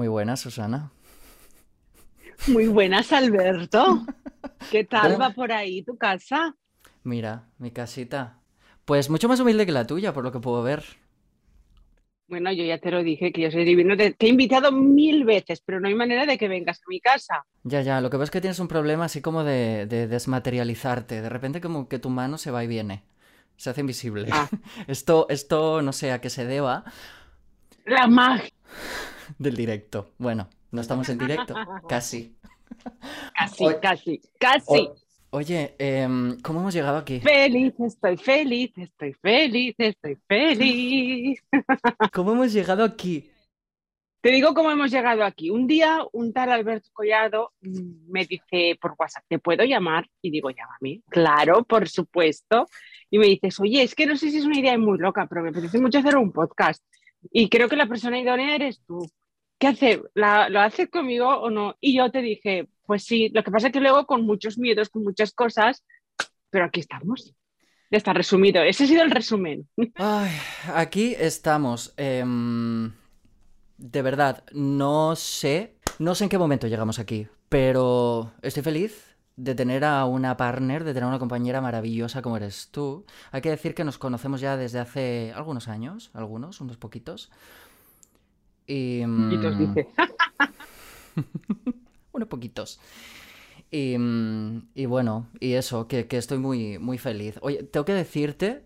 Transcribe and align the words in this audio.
Muy 0.00 0.08
buena, 0.08 0.34
Susana. 0.38 0.90
Muy 2.46 2.68
buenas, 2.68 3.12
Alberto. 3.12 4.06
¿Qué 4.70 4.84
tal 4.84 5.20
va 5.20 5.28
por 5.28 5.52
ahí 5.52 5.82
tu 5.82 5.98
casa? 5.98 6.56
Mira, 7.02 7.50
mi 7.58 7.70
casita. 7.70 8.38
Pues 8.86 9.10
mucho 9.10 9.28
más 9.28 9.40
humilde 9.40 9.66
que 9.66 9.72
la 9.72 9.86
tuya, 9.86 10.14
por 10.14 10.24
lo 10.24 10.32
que 10.32 10.40
puedo 10.40 10.62
ver. 10.62 10.82
Bueno, 12.28 12.50
yo 12.50 12.64
ya 12.64 12.78
te 12.78 12.90
lo 12.90 13.02
dije, 13.02 13.30
que 13.30 13.42
yo 13.42 13.50
soy 13.50 13.66
divino. 13.66 13.94
Te, 13.94 14.16
he 14.18 14.28
invitado 14.28 14.72
mil 14.72 15.26
veces, 15.26 15.60
pero 15.60 15.80
no 15.80 15.88
hay 15.88 15.94
manera 15.94 16.24
de 16.24 16.38
que 16.38 16.48
vengas 16.48 16.78
a 16.78 16.88
mi 16.88 16.98
casa. 16.98 17.44
Ya, 17.64 17.82
ya, 17.82 18.00
lo 18.00 18.08
que 18.08 18.16
pasa 18.16 18.24
es 18.24 18.30
que 18.30 18.40
tienes 18.40 18.58
un 18.58 18.68
problema 18.68 19.04
así 19.04 19.20
como 19.20 19.44
de, 19.44 19.84
desmaterializarte. 19.84 21.20
De 21.20 21.28
repente 21.28 21.60
como 21.60 21.90
que 21.90 21.98
tu 21.98 22.08
mano 22.08 22.38
se 22.38 22.50
va 22.50 22.64
y 22.64 22.68
viene. 22.68 23.02
Se 23.58 23.68
hace 23.68 23.82
invisible. 23.82 24.30
Ah. 24.32 24.48
Esto, 24.88 25.26
esto 25.28 25.82
no 25.82 25.92
sé 25.92 26.10
a 26.10 26.22
qué 26.22 26.30
se 26.30 26.46
deba. 26.46 26.84
La 27.84 28.06
magia. 28.06 28.48
Del 29.38 29.56
directo. 29.56 30.10
Bueno, 30.18 30.48
no 30.70 30.80
estamos 30.80 31.08
en 31.08 31.18
directo. 31.18 31.54
Casi. 31.88 32.36
Casi, 33.34 33.64
casi, 33.80 34.20
casi. 34.38 34.90
Oye, 35.30 35.76
em, 35.78 36.40
¿cómo 36.40 36.60
hemos 36.60 36.74
llegado 36.74 36.98
aquí? 36.98 37.20
Feliz, 37.20 37.74
estoy 37.78 38.16
feliz, 38.16 38.72
estoy 38.76 39.12
feliz, 39.14 39.74
estoy 39.78 40.16
feliz. 40.26 41.40
¿Cómo 42.12 42.32
hemos 42.32 42.52
llegado 42.52 42.82
aquí? 42.82 43.30
Te 44.20 44.30
digo 44.30 44.52
cómo 44.54 44.70
hemos 44.70 44.90
llegado 44.90 45.24
aquí. 45.24 45.50
Un 45.50 45.66
día 45.66 46.00
un 46.12 46.32
tal 46.32 46.50
Alberto 46.50 46.90
Collado 46.92 47.52
mm, 47.62 48.10
me 48.10 48.26
dice 48.26 48.76
por 48.80 48.94
WhatsApp, 48.98 49.24
¿te 49.28 49.38
puedo 49.38 49.64
llamar? 49.64 50.06
Y 50.20 50.30
digo, 50.30 50.50
llámame. 50.50 51.02
Claro, 51.08 51.62
por 51.64 51.88
supuesto. 51.88 52.66
Y 53.08 53.18
me 53.18 53.26
dices, 53.26 53.58
oye, 53.60 53.82
es 53.82 53.94
que 53.94 54.06
no 54.06 54.16
sé 54.16 54.30
si 54.30 54.38
es 54.38 54.44
una 54.44 54.58
idea 54.58 54.76
muy 54.76 54.98
loca, 54.98 55.26
pero 55.28 55.42
me 55.42 55.50
apetece 55.50 55.80
mucho 55.80 56.00
hacer 56.00 56.16
un 56.16 56.32
podcast. 56.32 56.84
Y 57.30 57.48
creo 57.48 57.68
que 57.68 57.76
la 57.76 57.86
persona 57.86 58.18
idónea 58.18 58.56
eres 58.56 58.82
tú. 58.86 58.98
¿Qué 59.60 59.66
hace? 59.66 60.02
¿Lo 60.14 60.60
haces 60.60 60.88
conmigo 60.88 61.28
o 61.28 61.50
no? 61.50 61.76
Y 61.82 61.98
yo 61.98 62.10
te 62.10 62.22
dije, 62.22 62.70
pues 62.86 63.04
sí, 63.04 63.28
lo 63.28 63.44
que 63.44 63.50
pasa 63.50 63.66
es 63.66 63.72
que 63.74 63.80
luego 63.80 64.06
con 64.06 64.24
muchos 64.24 64.56
miedos, 64.56 64.88
con 64.88 65.04
muchas 65.04 65.32
cosas, 65.34 65.84
pero 66.48 66.64
aquí 66.64 66.80
estamos. 66.80 67.34
Ya 67.90 67.98
está 67.98 68.14
resumido. 68.14 68.62
Ese 68.62 68.84
ha 68.84 68.86
sido 68.86 69.02
el 69.02 69.10
resumen. 69.10 69.68
aquí 70.74 71.14
estamos. 71.18 71.92
Em, 71.98 72.90
de 73.76 74.00
verdad, 74.00 74.44
no 74.52 75.14
sé, 75.14 75.76
no 75.98 76.14
sé 76.14 76.24
en 76.24 76.30
qué 76.30 76.38
momento 76.38 76.66
llegamos 76.66 76.98
aquí, 76.98 77.26
pero 77.50 78.32
estoy 78.40 78.62
feliz 78.62 79.14
de 79.36 79.54
tener 79.54 79.84
a 79.84 80.06
una 80.06 80.38
partner, 80.38 80.84
de 80.84 80.94
tener 80.94 81.06
una 81.06 81.18
compañera 81.18 81.60
maravillosa 81.60 82.22
como 82.22 82.38
eres 82.38 82.70
tú. 82.70 83.04
Hay 83.30 83.42
que 83.42 83.50
decir 83.50 83.74
que 83.74 83.84
nos 83.84 83.98
conocemos 83.98 84.40
ya 84.40 84.56
desde 84.56 84.78
hace 84.78 85.34
algunos 85.36 85.68
años, 85.68 86.10
algunos, 86.14 86.62
unos 86.62 86.78
poquitos. 86.78 87.30
Y, 88.72 89.04
poquitos, 89.04 89.56
mm, 89.56 89.58
dice. 89.58 89.88
unos 92.12 92.28
poquitos. 92.28 92.80
Y, 93.70 93.98
mm, 93.98 94.70
y, 94.74 94.86
bueno, 94.86 95.28
y 95.40 95.54
eso, 95.54 95.88
que, 95.88 96.06
estoy 96.10 96.38
muy, 96.38 96.78
muy 96.78 96.96
feliz. 96.98 97.36
Oye, 97.42 97.64
tengo 97.64 97.84
que 97.84 97.94
decirte 97.94 98.64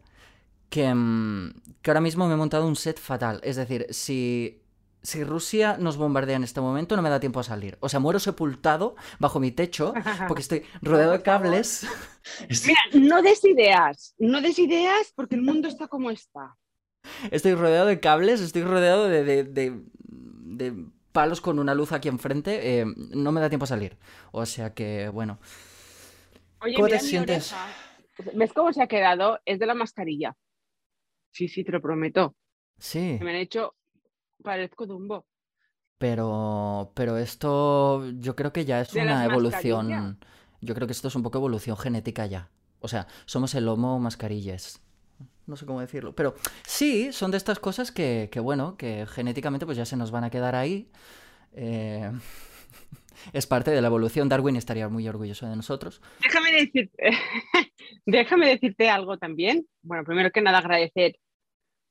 que, 0.69 0.94
mm, 0.94 1.55
que, 1.80 1.91
ahora 1.91 2.02
mismo 2.02 2.27
me 2.28 2.34
he 2.34 2.36
montado 2.36 2.66
un 2.66 2.77
set 2.77 2.98
fatal. 2.98 3.41
Es 3.44 3.56
decir, 3.56 3.86
si, 3.91 4.62
si 5.02 5.24
Rusia 5.24 5.78
nos 5.78 5.96
bombardea 5.96 6.36
en 6.36 6.44
este 6.44 6.61
momento, 6.61 6.96
no 6.96 7.02
me 7.02 7.08
da 7.11 7.18
tiempo 7.18 7.41
a 7.41 7.44
salir. 7.44 7.78
O 7.80 7.89
sea, 7.89 7.98
muero 7.98 8.18
sepultado 8.18 8.96
bajo 9.18 9.41
mi 9.41 9.52
techo 9.52 9.94
porque 10.28 10.42
estoy 10.42 10.64
rodeado 10.83 11.12
de 11.12 11.22
cables. 11.22 11.86
Mira, 12.66 12.80
no 12.92 13.22
des 13.22 13.42
ideas, 13.44 14.14
no 14.18 14.42
des 14.42 14.58
ideas 14.58 15.12
porque 15.14 15.34
el 15.34 15.42
mundo 15.42 15.66
está 15.68 15.89
como 15.89 16.11
está. 16.11 16.56
Estoy 17.30 17.55
rodeado 17.55 17.86
de 17.86 18.00
cables, 18.00 18.41
estoy 18.41 18.62
rodeado 18.62 19.08
de, 19.08 19.44
de 19.44 19.84
palos 21.12 21.41
con 21.41 21.58
una 21.58 21.74
luz 21.74 21.92
aquí 21.92 22.08
enfrente, 22.08 22.80
eh, 22.80 22.86
no 22.86 23.30
me 23.33 23.41
da 23.41 23.48
tiempo 23.48 23.64
a 23.64 23.69
salir. 23.69 23.97
O 24.33 24.44
sea 24.47 24.74
que, 24.74 25.08
bueno. 25.08 25.38
Oye, 26.61 26.74
¿Cómo 26.74 26.89
te 26.89 26.98
sientes? 26.98 27.55
¿Ves 28.34 28.52
cómo 28.52 28.73
se 28.73 28.83
ha 28.83 28.86
quedado? 28.86 29.39
Es 29.45 29.58
de 29.58 29.67
la 29.67 29.74
mascarilla. 29.74 30.36
Sí, 31.30 31.48
sí, 31.48 31.64
te 31.64 31.73
lo 31.73 31.80
prometo. 31.80 32.34
Sí. 32.79 33.18
Me 33.23 33.30
han 33.30 33.36
hecho. 33.36 33.74
Parezco 34.42 34.86
Dumbo. 34.86 35.27
Pero, 35.98 36.92
pero 36.95 37.17
esto 37.17 38.05
yo 38.18 38.34
creo 38.36 38.52
que 38.52 38.64
ya 38.64 38.80
es 38.80 38.92
una 38.95 39.24
evolución. 39.24 40.18
Yo 40.61 40.74
creo 40.74 40.86
que 40.86 40.92
esto 40.92 41.08
es 41.08 41.14
un 41.14 41.23
poco 41.23 41.39
evolución 41.39 41.77
genética 41.77 42.27
ya. 42.27 42.50
O 42.80 42.89
sea, 42.89 43.06
somos 43.24 43.55
el 43.55 43.68
homo 43.68 43.98
mascarillas 44.00 44.83
no 45.46 45.56
sé 45.56 45.66
cómo 45.66 45.80
decirlo. 45.80 46.14
Pero 46.14 46.34
sí, 46.66 47.12
son 47.12 47.30
de 47.30 47.36
estas 47.36 47.58
cosas 47.58 47.92
que, 47.92 48.28
bueno, 48.42 48.77
que 48.77 49.06
genéticamente 49.06 49.66
pues 49.66 49.77
ya 49.77 49.84
se 49.84 49.96
nos 49.96 50.10
van 50.10 50.24
a 50.24 50.30
quedar 50.30 50.55
ahí. 50.55 50.88
Eh, 51.52 52.10
es 53.32 53.46
parte 53.46 53.70
de 53.70 53.80
la 53.80 53.88
evolución. 53.88 54.28
Darwin 54.28 54.56
estaría 54.56 54.88
muy 54.88 55.06
orgulloso 55.08 55.46
de 55.46 55.56
nosotros. 55.56 56.00
Déjame 56.22 56.52
decirte, 56.52 57.10
déjame 58.06 58.48
decirte 58.48 58.88
algo 58.88 59.18
también. 59.18 59.66
Bueno, 59.82 60.05
primero 60.05 60.30
que 60.30 60.40
nada 60.40 60.58
agradecer. 60.58 61.16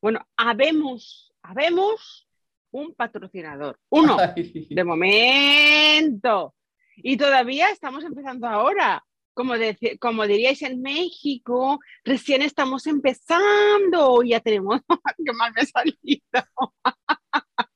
Bueno, 0.02 0.28
habemos, 0.36 1.34
habemos 1.42 2.28
un 2.72 2.94
patrocinador. 2.94 3.80
Uno, 3.90 4.18
de 4.36 4.84
momento. 4.84 6.56
Y 6.98 7.18
todavía 7.18 7.70
estamos 7.70 8.04
empezando 8.04 8.48
ahora 8.48 9.04
como, 9.34 9.54
como 10.00 10.28
diríais 10.28 10.62
en 10.62 10.82
México, 10.82 11.80
recién 12.04 12.42
estamos 12.42 12.88
empezando, 12.88 14.24
ya 14.24 14.40
tenemos, 14.40 14.82
qué 15.26 15.34
mal 15.34 15.54
me 15.56 15.62
he 15.62 15.66
salido. 15.66 16.74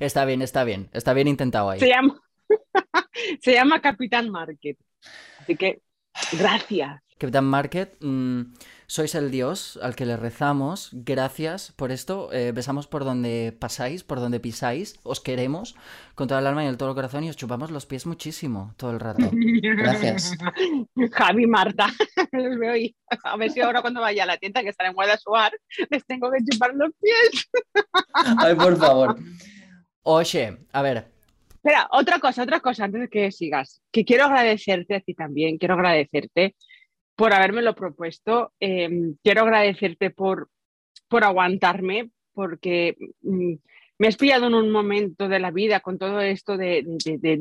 Está 0.00 0.24
bien, 0.24 0.42
está 0.42 0.64
bien, 0.64 0.88
está 0.92 1.12
bien 1.12 1.28
intentado 1.28 1.70
ahí. 1.70 1.80
Se 1.80 1.88
llama, 1.88 2.20
se 3.40 3.52
llama 3.52 3.80
Capitán 3.80 4.30
Market. 4.30 4.78
Así 5.40 5.56
que, 5.56 5.82
gracias. 6.32 7.02
Capitán 7.22 7.44
Market, 7.44 7.94
mm, 8.00 8.52
sois 8.88 9.14
el 9.14 9.30
Dios 9.30 9.78
al 9.80 9.94
que 9.94 10.06
le 10.06 10.16
rezamos. 10.16 10.90
Gracias 10.90 11.70
por 11.70 11.92
esto. 11.92 12.32
Eh, 12.32 12.50
besamos 12.50 12.88
por 12.88 13.04
donde 13.04 13.56
pasáis, 13.56 14.02
por 14.02 14.18
donde 14.18 14.40
pisáis. 14.40 14.98
Os 15.04 15.20
queremos 15.20 15.76
con 16.16 16.26
toda 16.26 16.40
el 16.40 16.48
alma 16.48 16.64
y 16.64 16.66
el 16.66 16.76
todo 16.76 16.88
el 16.88 16.96
corazón 16.96 17.22
y 17.22 17.30
os 17.30 17.36
chupamos 17.36 17.70
los 17.70 17.86
pies 17.86 18.06
muchísimo 18.06 18.74
todo 18.76 18.90
el 18.90 18.98
rato. 18.98 19.30
Gracias. 19.62 20.36
Javi, 21.12 21.46
Marta, 21.46 21.86
los 22.32 22.58
veo 22.58 22.76
y 22.76 22.96
a 23.22 23.36
ver 23.36 23.52
si 23.52 23.60
ahora 23.60 23.82
cuando 23.82 24.00
vaya 24.00 24.24
a 24.24 24.26
la 24.26 24.36
tienda 24.36 24.64
que 24.64 24.70
estará 24.70 24.88
en 24.88 24.96
Guadalajara 24.96 25.56
les 25.90 26.04
tengo 26.04 26.28
que 26.28 26.44
chupar 26.44 26.74
los 26.74 26.90
pies. 27.00 27.48
Ay, 28.38 28.56
por 28.56 28.76
favor. 28.76 29.16
Oye, 30.02 30.58
a 30.72 30.82
ver, 30.82 31.06
Espera, 31.54 31.86
otra 31.92 32.18
cosa, 32.18 32.42
otra 32.42 32.58
cosa 32.58 32.82
antes 32.82 33.02
de 33.02 33.08
que 33.08 33.30
sigas, 33.30 33.80
que 33.92 34.04
quiero 34.04 34.24
agradecerte 34.24 34.96
a 34.96 35.00
ti 35.00 35.14
también, 35.14 35.58
quiero 35.58 35.74
agradecerte 35.74 36.56
por 37.16 37.32
habérmelo 37.32 37.74
propuesto. 37.74 38.52
Em, 38.60 39.16
quiero 39.22 39.42
agradecerte 39.42 40.10
por, 40.10 40.48
por 41.08 41.24
aguantarme, 41.24 42.10
porque 42.32 42.96
mm, 43.22 43.54
me 43.98 44.08
has 44.08 44.16
pillado 44.16 44.46
en 44.46 44.54
un 44.54 44.70
momento 44.70 45.28
de 45.28 45.38
la 45.38 45.50
vida 45.50 45.80
con 45.80 45.98
todo 45.98 46.20
esto 46.20 46.56
de, 46.56 46.84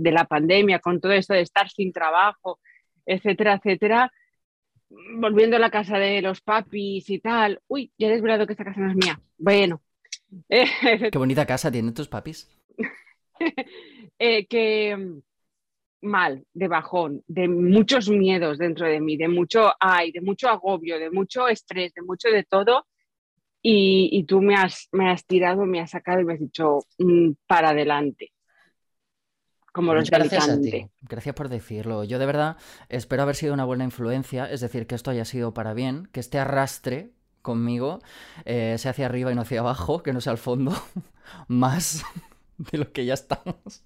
la 0.04 0.26
pandemia, 0.26 0.80
con 0.80 1.00
todo 1.00 1.12
esto 1.14 1.34
de 1.34 1.42
estar 1.42 1.70
sin 1.70 1.92
trabajo, 1.92 2.60
etcétera, 3.06 3.56
etcétera. 3.56 4.12
Volviendo 4.90 5.56
a 5.56 5.60
la 5.60 5.72
casa 5.72 5.98
de 5.98 6.22
los 6.22 6.42
papis 6.42 7.10
y 7.10 7.20
tal. 7.20 7.62
Uy, 7.68 7.92
ya 7.98 8.08
he 8.08 8.12
desvelado 8.12 8.46
que 8.46 8.54
esta 8.54 8.66
casa 8.66 8.82
no 8.82 8.92
es 8.92 8.96
mía. 8.96 9.20
Bueno. 9.38 9.82
Qué 10.50 11.18
bonita 11.18 11.46
casa 11.46 11.72
tienen 11.72 11.94
tus 11.94 12.08
papis. 12.08 12.50
Eh, 14.24 14.46
que, 14.46 15.20
mal, 16.02 16.46
de 16.54 16.68
bajón, 16.68 17.24
de 17.28 17.48
muchos 17.48 18.10
miedos 18.10 18.58
dentro 18.58 18.88
de 18.88 19.00
mí, 19.00 19.18
de 19.18 19.28
mucho 19.28 19.72
ay, 19.80 20.12
de 20.12 20.22
mucho 20.22 20.50
agobio, 20.50 21.00
de 21.00 21.12
mucho 21.12 21.48
estrés, 21.48 21.94
de 21.94 22.02
mucho 22.02 22.30
de 22.30 22.44
todo. 22.44 22.88
Y, 23.64 24.24
tú 24.24 24.42
me 24.42 24.56
has, 24.56 24.90
me 24.92 25.12
has 25.12 25.24
tirado, 25.24 25.68
me 25.68 25.80
has 25.80 25.92
sacado 25.92 26.20
y 26.20 26.26
me 26.26 26.34
has 26.34 26.40
dicho 26.40 26.80
mm, 26.98 27.34
para 27.46 27.70
adelante. 27.70 28.32
Como 29.72 29.94
los 29.94 30.10
Gracias 30.10 30.50
a 30.50 30.60
ti. 30.60 30.88
Gracias 31.02 31.36
por 31.36 31.48
decirlo. 31.48 32.04
Yo 32.04 32.18
de 32.18 32.26
verdad 32.26 32.58
espero 32.90 33.22
haber 33.22 33.36
sido 33.36 33.54
una 33.54 33.64
buena 33.64 33.84
influencia, 33.84 34.50
es 34.50 34.62
decir, 34.62 34.88
que 34.88 34.96
esto 34.96 35.12
haya 35.12 35.26
sido 35.26 35.54
para 35.54 35.76
bien, 35.76 36.10
que 36.12 36.20
este 36.20 36.40
arrastre 36.40 37.12
conmigo 37.42 38.00
eh, 38.46 38.76
sea 38.80 38.92
hacia 38.92 39.06
arriba 39.06 39.32
y 39.32 39.36
no 39.36 39.42
hacia 39.42 39.60
abajo, 39.60 40.02
que 40.04 40.12
no 40.12 40.22
sea 40.22 40.32
al 40.32 40.38
fondo, 40.40 40.74
más 41.48 42.04
de 42.58 42.78
lo 42.80 42.92
que 42.92 43.06
ya 43.06 43.14
estamos. 43.14 43.84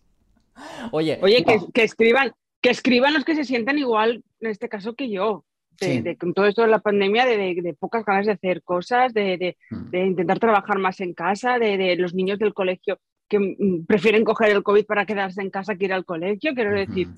Oye, 0.92 1.20
Oye 1.22 1.44
que, 1.74 1.84
escriban, 1.84 2.34
que 2.62 2.70
escriban 2.70 3.14
los 3.14 3.26
que 3.26 3.36
se 3.36 3.44
sientan 3.44 3.78
igual, 3.78 4.24
en 4.40 4.50
este 4.50 4.70
caso, 4.70 4.96
que 4.96 5.10
yo. 5.10 5.46
De, 5.80 6.16
con 6.18 6.34
todo 6.34 6.46
esto 6.46 6.62
de 6.62 6.70
la 6.70 6.80
pandemia, 6.80 7.26
de, 7.26 7.76
pocas 7.78 8.06
ganas 8.06 8.26
de 8.26 8.32
hacer 8.32 8.64
cosas, 8.64 9.12
mm. 9.12 9.14
de, 9.14 9.56
intentar 9.94 10.40
trabajar 10.40 10.80
más 10.80 11.02
en 11.02 11.14
casa, 11.14 11.60
de, 11.60 11.98
los 11.98 12.14
niños 12.14 12.40
del 12.40 12.54
colegio 12.54 12.98
que 13.28 13.40
mm, 13.40 13.86
prefieren 13.86 14.24
coger 14.24 14.52
el 14.52 14.64
COVID 14.64 14.86
para 14.86 15.06
quedarse 15.06 15.42
en 15.42 15.50
casa 15.50 15.76
que 15.76 15.86
ir 15.86 15.94
al 15.94 16.06
colegio. 16.06 16.54
Quiero 16.54 16.72
decir, 16.72 17.10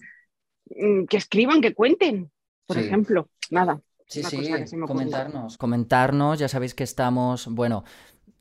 mm, 0.69 1.06
que 1.06 1.18
escriban, 1.18 1.62
que 1.62 1.74
cuenten, 1.74 2.31
por 2.66 2.80
ejemplo. 2.80 3.30
Nada. 3.51 3.80
Sí, 4.07 4.24
sí, 4.24 4.38
comentarnos, 4.88 5.57
comentarnos, 5.57 6.40
ya 6.40 6.48
sabéis 6.48 6.74
que 6.74 6.86
estamos, 6.86 7.48
bueno, 7.48 7.83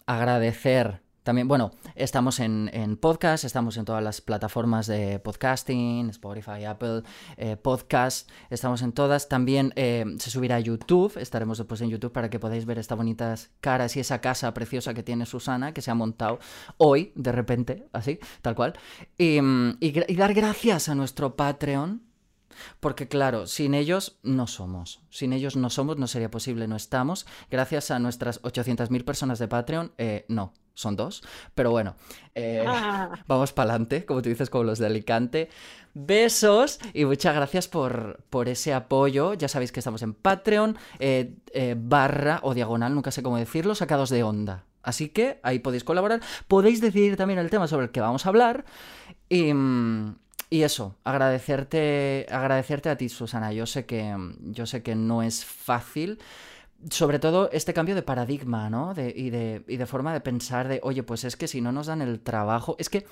agradecer 0.06 1.02
También, 1.26 1.48
bueno, 1.48 1.72
estamos 1.96 2.38
en, 2.38 2.70
podcast, 3.00 3.42
estamos 3.42 3.76
en 3.78 3.84
todas 3.84 4.00
las 4.00 4.20
plataformas 4.20 4.86
de 4.86 5.18
podcasting, 5.18 6.08
Spotify, 6.10 6.66
Apple, 6.66 7.02
eh, 7.36 7.56
Podcast, 7.56 8.30
estamos 8.48 8.80
en 8.82 8.92
todas. 8.92 9.28
También 9.28 9.72
eh, 9.74 10.04
se 10.20 10.30
subirá 10.30 10.54
a 10.54 10.60
YouTube, 10.60 11.18
estaremos 11.18 11.58
después 11.58 11.80
en 11.80 11.90
YouTube 11.90 12.12
para 12.12 12.30
que 12.30 12.38
podáis 12.38 12.64
ver 12.64 12.78
estas 12.78 12.96
bonitas 12.96 13.50
caras 13.60 13.96
y 13.96 14.00
esa 14.00 14.20
casa 14.20 14.54
preciosa 14.54 14.94
que 14.94 15.02
tiene 15.02 15.26
Susana, 15.26 15.74
que 15.74 15.82
se 15.82 15.90
ha 15.90 15.96
montado 15.96 16.38
hoy, 16.76 17.10
de 17.16 17.32
repente, 17.32 17.88
así, 17.92 18.20
tal 18.40 18.54
cual. 18.54 18.74
y, 19.18 19.40
y 19.80 20.14
dar 20.14 20.32
gracias 20.32 20.88
a 20.88 20.94
nuestro 20.94 21.34
Patreon 21.34 22.02
porque 22.78 23.08
claro, 23.08 23.48
sin 23.48 23.74
ellos 23.74 24.20
no 24.22 24.46
somos. 24.46 25.02
Sin 25.10 25.32
ellos 25.32 25.56
no 25.56 25.70
somos, 25.70 25.96
no 25.98 26.06
sería 26.06 26.30
posible, 26.30 26.68
no 26.68 26.76
estamos. 26.76 27.26
Gracias 27.50 27.90
a 27.90 27.98
nuestras 27.98 28.40
800.000 28.42 29.04
personas 29.04 29.40
de 29.40 29.48
Patreon, 29.48 29.92
eh, 29.98 30.24
no, 30.28 30.54
son 30.76 30.94
dos. 30.94 31.24
Pero 31.56 31.72
bueno, 31.72 31.96
eh, 32.36 32.64
ah. 32.64 33.10
vamos 33.26 33.52
para 33.52 33.70
adelante, 33.70 34.04
como 34.04 34.22
tú 34.22 34.28
dices, 34.28 34.48
como 34.48 34.62
los 34.62 34.78
de 34.78 34.86
Alicante. 34.86 35.48
Besos 35.94 36.78
y 36.92 37.06
muchas 37.06 37.34
gracias 37.34 37.66
por, 37.66 38.20
por 38.30 38.48
ese 38.48 38.72
apoyo. 38.74 39.34
Ya 39.34 39.48
sabéis 39.48 39.72
que 39.72 39.80
estamos 39.80 40.02
en 40.02 40.14
Patreon, 40.14 40.76
eh, 41.00 41.34
barra 41.76 42.40
o 42.42 42.54
diagonal, 42.54 42.94
nunca 42.94 43.10
sé 43.10 43.22
cómo 43.22 43.38
decirlo, 43.38 43.74
sacados 43.74 44.10
de 44.10 44.22
onda. 44.22 44.64
Así 44.82 45.08
que 45.08 45.40
ahí 45.42 45.58
podéis 45.58 45.82
colaborar. 45.82 46.20
Podéis 46.46 46.80
decidir 46.80 47.16
también 47.16 47.40
el 47.40 47.50
tema 47.50 47.66
sobre 47.66 47.86
el 47.86 47.90
que 47.90 48.00
vamos 48.00 48.26
a 48.26 48.28
hablar. 48.28 48.64
Y, 49.28 49.52
mm, 49.52 50.14
y 50.48 50.62
eso, 50.62 50.96
agradecerte, 51.02 52.26
agradecerte 52.30 52.88
a 52.88 52.96
ti, 52.96 53.08
Susana. 53.08 53.52
Yo 53.52 53.66
sé 53.66 53.84
que, 53.84 54.14
yo 54.42 54.66
sé 54.66 54.82
que 54.82 54.94
no 54.94 55.22
es 55.22 55.44
fácil. 55.44 56.20
Sobre 56.90 57.18
todo 57.18 57.50
este 57.52 57.72
cambio 57.72 57.94
de 57.94 58.02
paradigma, 58.02 58.70
¿no? 58.70 58.94
De, 58.94 59.12
y, 59.14 59.30
de, 59.30 59.64
y 59.66 59.76
de 59.76 59.86
forma 59.86 60.12
de 60.12 60.20
pensar 60.20 60.68
de, 60.68 60.80
oye, 60.82 61.02
pues 61.02 61.24
es 61.24 61.36
que 61.36 61.48
si 61.48 61.60
no 61.60 61.72
nos 61.72 61.86
dan 61.86 62.02
el 62.02 62.20
trabajo, 62.20 62.76
es 62.78 62.88
que 62.88 63.06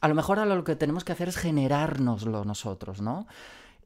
a 0.00 0.08
lo 0.08 0.14
mejor 0.14 0.38
lo 0.46 0.64
que 0.64 0.76
tenemos 0.76 1.04
que 1.04 1.12
hacer 1.12 1.28
es 1.28 1.36
generárnoslo 1.36 2.44
nosotros, 2.44 3.00
¿no? 3.00 3.26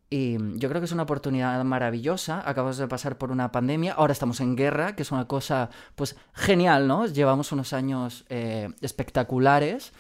Y 0.08 0.36
yo 0.58 0.68
creo 0.68 0.80
que 0.80 0.84
es 0.84 0.92
una 0.92 1.02
oportunidad 1.02 1.62
maravillosa. 1.64 2.42
Acabamos 2.48 2.78
de 2.78 2.86
pasar 2.86 3.18
por 3.18 3.32
una 3.32 3.50
pandemia, 3.50 3.94
ahora 3.94 4.12
estamos 4.12 4.40
en 4.40 4.54
guerra, 4.54 4.94
que 4.94 5.02
es 5.02 5.10
una 5.10 5.26
cosa, 5.26 5.68
pues, 5.96 6.16
genial, 6.32 6.86
¿no? 6.86 7.06
Llevamos 7.06 7.50
unos 7.50 7.72
años 7.72 8.24
eh, 8.28 8.68
espectaculares. 8.80 9.92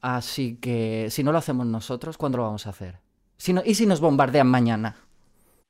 Así 0.00 0.56
que 0.56 1.06
si 1.10 1.22
no 1.22 1.32
lo 1.32 1.38
hacemos 1.38 1.66
nosotros, 1.66 2.18
¿cuándo 2.18 2.38
lo 2.38 2.44
vamos 2.44 2.66
a 2.66 2.70
hacer? 2.70 2.98
¿Y 3.64 3.74
si 3.74 3.86
nos 3.86 4.00
bombardean 4.00 4.48
mañana? 4.48 4.96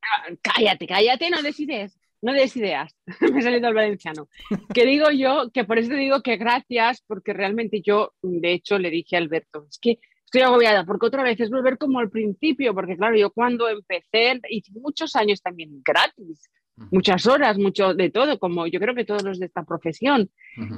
Ah, 0.02 0.32
cállate, 0.42 0.86
cállate, 0.86 1.30
no 1.30 1.42
decides. 1.42 1.98
No 2.24 2.32
des 2.32 2.56
ideas. 2.56 2.96
Me 3.32 3.38
he 3.38 3.42
salido 3.42 3.68
al 3.68 3.74
valenciano. 3.74 4.28
Que 4.72 4.86
digo 4.86 5.10
yo, 5.10 5.50
que 5.52 5.64
por 5.64 5.78
eso 5.78 5.90
te 5.90 5.96
digo 5.96 6.22
que 6.22 6.36
gracias, 6.36 7.02
porque 7.06 7.32
realmente 7.32 7.80
yo, 7.82 8.12
de 8.22 8.52
hecho, 8.52 8.78
le 8.78 8.90
dije 8.90 9.16
a 9.16 9.18
Alberto, 9.18 9.66
es 9.68 9.78
que 9.78 9.98
estoy 10.24 10.42
agobiada, 10.42 10.84
porque 10.84 11.06
otra 11.06 11.22
vez 11.22 11.38
es 11.40 11.50
volver 11.50 11.78
como 11.78 12.00
al 12.00 12.10
principio, 12.10 12.74
porque 12.74 12.96
claro, 12.96 13.16
yo 13.16 13.30
cuando 13.30 13.68
empecé, 13.68 14.40
hice 14.48 14.72
muchos 14.74 15.14
años 15.16 15.40
también 15.42 15.80
gratis, 15.84 16.50
muchas 16.90 17.26
horas, 17.26 17.56
mucho 17.56 17.94
de 17.94 18.10
todo, 18.10 18.38
como 18.40 18.66
yo 18.66 18.80
creo 18.80 18.96
que 18.96 19.04
todos 19.04 19.22
los 19.22 19.38
de 19.38 19.46
esta 19.46 19.62
profesión. 19.62 20.28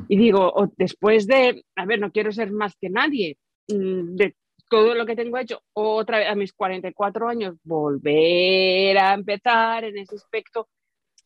Y 0.09 0.17
digo, 0.19 0.71
después 0.77 1.27
de, 1.27 1.65
a 1.75 1.87
ver, 1.87 2.01
no 2.01 2.13
quiero 2.13 2.33
ser 2.33 2.51
más 2.51 2.75
que 2.79 2.91
nadie, 2.91 3.39
Mm, 3.69 4.17
de 4.17 4.37
todo 4.69 4.95
lo 4.95 5.07
que 5.07 5.17
tengo 5.17 5.39
hecho, 5.39 5.61
otra 5.73 6.19
vez 6.19 6.29
a 6.29 6.35
mis 6.35 6.53
44 6.53 7.29
años, 7.29 7.57
volver 7.65 8.99
a 8.99 9.15
empezar 9.15 9.85
en 9.85 9.99
ese 9.99 10.17
aspecto, 10.17 10.69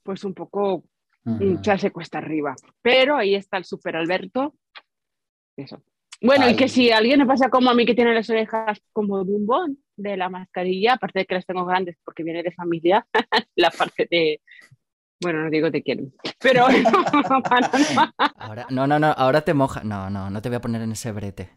pues 0.02 0.24
un 0.24 0.34
poco 0.34 0.84
ya 1.62 1.78
se 1.78 1.90
cuesta 1.90 2.18
arriba. 2.18 2.54
Pero 2.82 3.16
ahí 3.16 3.34
está 3.34 3.58
el 3.58 3.64
super 3.64 3.96
Alberto. 3.96 4.54
Eso. 5.56 5.82
Bueno, 6.22 6.48
y 6.50 6.56
que 6.56 6.68
si 6.68 6.90
alguien 6.90 7.18
me 7.18 7.26
pasa 7.26 7.48
como 7.48 7.70
a 7.70 7.74
mí 7.74 7.86
que 7.86 7.94
tiene 7.94 8.14
las 8.14 8.28
orejas 8.28 8.78
como 8.92 9.24
de 9.24 9.32
un 9.32 9.46
bon 9.46 9.78
de 9.96 10.16
la 10.16 10.28
mascarilla, 10.28 10.94
aparte 10.94 11.20
de 11.20 11.26
que 11.26 11.34
las 11.34 11.46
tengo 11.46 11.64
grandes 11.64 11.96
porque 12.04 12.22
viene 12.22 12.42
de 12.42 12.52
familia, 12.52 13.06
la 13.56 13.70
parte 13.70 14.06
de, 14.10 14.40
bueno, 15.22 15.44
no 15.44 15.50
digo 15.50 15.70
te 15.70 15.82
quiero, 15.82 16.04
pero 16.38 16.66
ahora, 18.36 18.66
no, 18.68 18.86
no, 18.86 18.98
no, 18.98 19.06
ahora 19.12 19.40
te 19.40 19.54
moja. 19.54 19.82
No, 19.82 20.10
no, 20.10 20.28
no 20.28 20.42
te 20.42 20.50
voy 20.50 20.56
a 20.56 20.60
poner 20.60 20.82
en 20.82 20.92
ese 20.92 21.10
brete. 21.12 21.50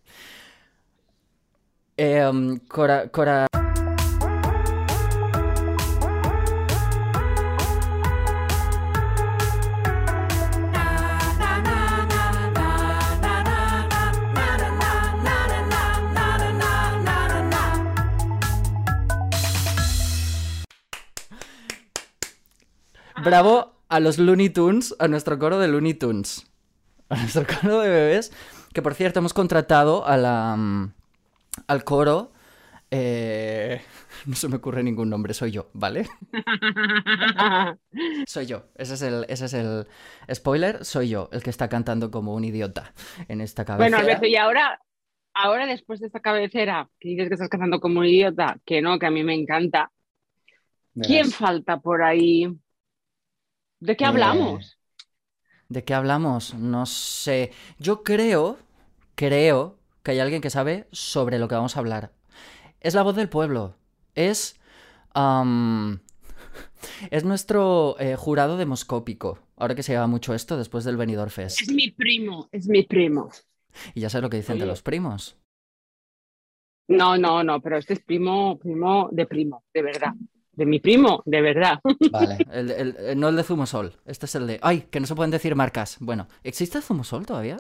Eh, 1.98 2.32
Cora, 2.68 3.10
Cora... 3.10 3.48
Bravo 23.24 23.74
a 23.88 24.00
los 24.02 24.18
Looney 24.18 24.50
Tunes, 24.50 24.96
a 25.00 25.08
nuestro 25.08 25.40
coro 25.40 25.58
de 25.58 25.70
Looney 25.70 25.94
Tunes. 25.94 26.46
A 27.08 27.16
nuestro 27.16 27.46
coro 27.62 27.80
de 27.80 27.90
bebés. 27.90 28.34
Que 28.74 28.82
por 28.82 28.96
cierto, 28.96 29.20
hemos 29.20 29.34
contratado 29.34 30.06
a 30.06 30.18
la 30.18 30.56
mm, 30.58 30.94
al 31.68 31.84
coro. 31.84 32.34
Eh, 32.92 33.82
no 34.26 34.36
se 34.36 34.50
me 34.50 34.58
ocurre 34.58 34.84
ningún 34.84 35.10
nombre, 35.10 35.34
soy 35.34 35.52
yo, 35.52 35.70
¿vale? 35.74 36.06
soy 38.28 38.46
yo, 38.46 38.66
ese 38.76 38.94
es, 38.96 39.02
el, 39.02 39.26
ese 39.30 39.46
es 39.46 39.54
el 39.54 39.88
spoiler, 40.32 40.86
soy 40.86 41.10
yo, 41.10 41.30
el 41.32 41.42
que 41.42 41.50
está 41.50 41.70
cantando 41.70 42.12
como 42.12 42.36
un 42.36 42.44
idiota 42.44 42.94
en 43.28 43.42
esta 43.42 43.66
cabecera. 43.66 43.98
Bueno, 43.98 43.98
Alberto, 43.98 44.28
y 44.28 44.36
ahora, 44.36 44.80
ahora 45.34 45.66
después 45.66 46.02
de 46.02 46.08
esta 46.08 46.20
cabecera, 46.20 46.88
que 47.00 47.10
dices 47.10 47.30
que 47.30 47.34
estás 47.34 47.50
cantando 47.50 47.80
como 47.80 48.02
un 48.02 48.06
idiota, 48.06 48.60
que 48.64 48.82
no, 48.82 49.00
que 49.00 49.08
a 49.08 49.12
mí 49.12 49.24
me 49.24 49.34
encanta, 49.34 49.92
¿quién 51.02 51.32
falta 51.32 51.80
por 51.80 52.04
ahí? 52.04 52.48
¿De 53.84 53.98
qué 53.98 54.06
hablamos? 54.06 54.72
Eh, 54.72 55.06
¿De 55.68 55.84
qué 55.84 55.94
hablamos? 55.94 56.54
No 56.54 56.86
sé. 56.86 57.52
Yo 57.80 58.02
creo, 58.04 58.58
creo 59.16 59.78
que 60.04 60.12
hay 60.12 60.20
alguien 60.20 60.42
que 60.42 60.50
sabe 60.50 60.88
sobre 60.94 61.38
lo 61.38 61.50
que 61.50 61.56
vamos 61.56 61.76
a 61.76 61.80
hablar. 61.80 62.14
Es 62.80 62.94
la 62.94 63.04
voz 63.04 63.18
del 63.18 63.28
pueblo. 63.28 63.76
Es. 64.16 64.56
es 67.12 67.26
nuestro 67.26 67.98
eh, 68.00 68.16
jurado 68.16 68.56
demoscópico. 68.56 69.40
Ahora 69.58 69.76
que 69.76 69.84
se 69.84 69.92
lleva 69.92 70.08
mucho 70.08 70.34
esto 70.34 70.56
después 70.56 70.86
del 70.86 70.96
Benidorm 70.96 71.30
Fest. 71.30 71.62
Es 71.62 71.70
mi 71.70 71.92
primo, 71.92 72.48
es 72.54 72.68
mi 72.70 72.84
primo. 72.84 73.32
Y 73.94 74.00
ya 74.00 74.10
sabes 74.10 74.24
lo 74.24 74.30
que 74.30 74.38
dicen 74.38 74.60
de 74.60 74.66
los 74.66 74.82
primos. 74.82 75.38
No, 76.88 77.18
no, 77.18 77.44
no, 77.44 77.60
pero 77.60 77.78
este 77.78 77.94
es 77.94 78.00
primo, 78.00 78.58
primo 78.60 79.10
de 79.12 79.26
primo, 79.26 79.66
de 79.74 79.82
verdad. 79.82 80.14
De 80.54 80.66
mi 80.66 80.80
primo, 80.80 81.24
de 81.26 81.42
verdad. 81.42 81.80
Vale, 82.12 82.38
no 83.16 83.30
el 83.30 83.36
de 83.36 83.44
Zumosol. 83.44 83.94
Este 84.06 84.28
es 84.28 84.36
el 84.36 84.48
de. 84.48 84.60
¡Ay! 84.62 84.88
Que 84.90 85.00
no 85.00 85.08
se 85.08 85.16
pueden 85.16 85.32
decir 85.32 85.56
marcas. 85.56 85.98
Bueno, 86.00 86.28
¿existe 86.44 86.82
Zumosol 86.82 87.26
todavía? 87.26 87.58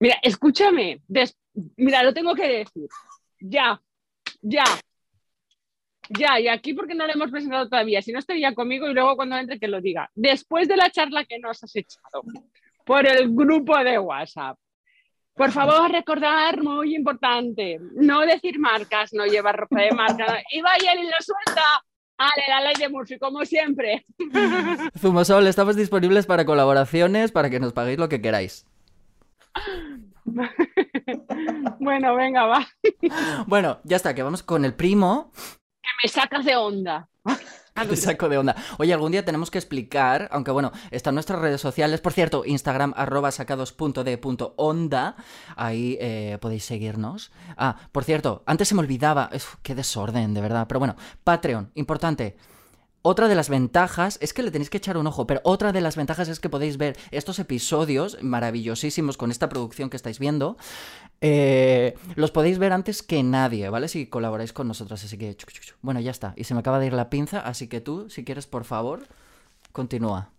Mira, 0.00 0.16
escúchame, 0.22 1.02
mira, 1.76 2.02
lo 2.02 2.12
tengo 2.12 2.34
que 2.34 2.48
decir. 2.48 2.88
Ya, 3.40 3.80
ya, 4.42 4.64
ya, 6.10 6.38
y 6.38 6.48
aquí 6.48 6.74
porque 6.74 6.94
no 6.94 7.06
lo 7.06 7.12
hemos 7.12 7.30
presentado 7.30 7.68
todavía, 7.68 8.02
si 8.02 8.12
no 8.12 8.18
estaría 8.18 8.54
conmigo 8.54 8.88
y 8.88 8.94
luego 8.94 9.16
cuando 9.16 9.36
entre 9.36 9.58
que 9.58 9.68
lo 9.68 9.80
diga. 9.80 10.10
Después 10.14 10.68
de 10.68 10.76
la 10.76 10.90
charla 10.90 11.24
que 11.24 11.38
nos 11.38 11.62
has 11.62 11.74
echado 11.76 12.22
por 12.84 13.06
el 13.06 13.34
grupo 13.34 13.76
de 13.78 13.98
WhatsApp, 13.98 14.58
por 15.34 15.50
favor 15.50 15.90
recordar, 15.90 16.62
muy 16.62 16.94
importante, 16.94 17.80
no 17.94 18.20
decir 18.20 18.58
marcas, 18.58 19.12
no 19.12 19.26
llevar 19.26 19.56
ropa 19.56 19.80
de 19.80 19.92
marca, 19.92 20.42
y 20.50 20.60
vaya 20.60 20.94
y 20.94 21.04
lo 21.04 21.16
suelta. 21.20 21.62
Ale, 22.16 22.44
la 22.48 22.60
ley 22.60 22.74
de 22.78 22.88
Murphy, 22.88 23.18
como 23.18 23.44
siempre. 23.44 24.06
Zumosol, 24.98 25.48
estamos 25.48 25.74
disponibles 25.74 26.26
para 26.26 26.44
colaboraciones, 26.44 27.32
para 27.32 27.50
que 27.50 27.58
nos 27.58 27.72
paguéis 27.72 27.98
lo 27.98 28.08
que 28.08 28.22
queráis. 28.22 28.66
bueno, 31.80 32.14
venga, 32.14 32.46
va. 32.46 32.66
bueno, 33.46 33.80
ya 33.82 33.96
está, 33.96 34.14
que 34.14 34.22
vamos 34.22 34.44
con 34.44 34.64
el 34.64 34.74
primo. 34.74 35.32
Que 35.82 35.90
me 36.04 36.08
sacas 36.08 36.44
de 36.44 36.54
onda. 36.54 37.08
Te 37.88 37.96
saco 37.96 38.28
de 38.28 38.38
onda. 38.38 38.54
Oye, 38.78 38.94
algún 38.94 39.10
día 39.10 39.24
tenemos 39.24 39.50
que 39.50 39.58
explicar, 39.58 40.28
aunque 40.30 40.52
bueno, 40.52 40.70
están 40.92 41.14
nuestras 41.14 41.40
redes 41.40 41.60
sociales. 41.60 42.00
Por 42.00 42.12
cierto, 42.12 42.44
Instagram 42.46 42.94
arroba 42.96 43.32
sacados.de.onda. 43.32 45.16
Ahí 45.56 45.98
eh, 46.00 46.38
podéis 46.40 46.64
seguirnos. 46.64 47.32
Ah, 47.56 47.76
por 47.90 48.04
cierto, 48.04 48.44
antes 48.46 48.68
se 48.68 48.76
me 48.76 48.80
olvidaba. 48.80 49.28
qué 49.62 49.74
desorden, 49.74 50.34
de 50.34 50.40
verdad. 50.40 50.66
Pero 50.68 50.78
bueno, 50.78 50.94
Patreon, 51.24 51.72
importante. 51.74 52.36
Otra 53.06 53.28
de 53.28 53.34
las 53.34 53.50
ventajas 53.50 54.16
es 54.22 54.32
que 54.32 54.42
le 54.42 54.50
tenéis 54.50 54.70
que 54.70 54.78
echar 54.78 54.96
un 54.96 55.06
ojo, 55.06 55.26
pero 55.26 55.42
otra 55.44 55.72
de 55.72 55.82
las 55.82 55.94
ventajas 55.94 56.26
es 56.30 56.40
que 56.40 56.48
podéis 56.48 56.78
ver 56.78 56.96
estos 57.10 57.38
episodios 57.38 58.22
maravillosísimos 58.22 59.18
con 59.18 59.30
esta 59.30 59.50
producción 59.50 59.90
que 59.90 59.98
estáis 59.98 60.18
viendo. 60.18 60.56
Eh, 61.20 61.98
los 62.16 62.30
podéis 62.30 62.58
ver 62.58 62.72
antes 62.72 63.02
que 63.02 63.22
nadie, 63.22 63.68
¿vale? 63.68 63.88
Si 63.88 64.06
colaboráis 64.06 64.54
con 64.54 64.68
nosotros. 64.68 65.04
Así 65.04 65.18
que, 65.18 65.36
bueno, 65.82 66.00
ya 66.00 66.12
está. 66.12 66.32
Y 66.34 66.44
se 66.44 66.54
me 66.54 66.60
acaba 66.60 66.78
de 66.78 66.86
ir 66.86 66.94
la 66.94 67.10
pinza, 67.10 67.40
así 67.40 67.68
que 67.68 67.82
tú, 67.82 68.08
si 68.08 68.24
quieres, 68.24 68.46
por 68.46 68.64
favor, 68.64 69.02
continúa. 69.70 70.30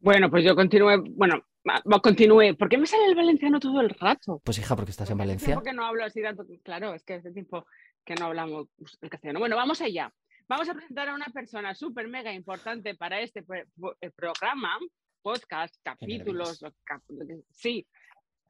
Bueno, 0.00 0.30
pues 0.30 0.42
yo 0.42 0.56
continúe. 0.56 1.04
Bueno, 1.16 1.44
continúe. 2.02 2.56
¿Por 2.58 2.70
qué 2.70 2.78
me 2.78 2.86
sale 2.86 3.04
el 3.04 3.14
valenciano 3.14 3.60
todo 3.60 3.82
el 3.82 3.90
rato? 3.90 4.40
Pues 4.42 4.58
hija, 4.58 4.74
porque 4.74 4.92
estás 4.92 5.10
en 5.10 5.18
Valencia. 5.18 5.56
Porque 5.56 5.74
no 5.74 5.84
hablo 5.84 6.02
así 6.02 6.22
tanto. 6.22 6.46
Claro, 6.62 6.94
es 6.94 7.04
que 7.04 7.12
hace 7.12 7.30
tiempo 7.30 7.66
que 8.06 8.14
no 8.14 8.24
hablamos 8.24 8.68
el 9.02 9.10
castellano. 9.10 9.38
Bueno, 9.38 9.56
vamos 9.56 9.82
allá. 9.82 10.10
Vamos 10.50 10.68
a 10.68 10.74
presentar 10.74 11.08
a 11.08 11.14
una 11.14 11.26
persona 11.26 11.76
súper 11.76 12.08
mega 12.08 12.32
importante 12.32 12.96
para 12.96 13.20
este 13.20 13.44
programa, 14.16 14.76
podcast, 15.22 15.76
capítulos, 15.80 16.60
sí, 17.52 17.86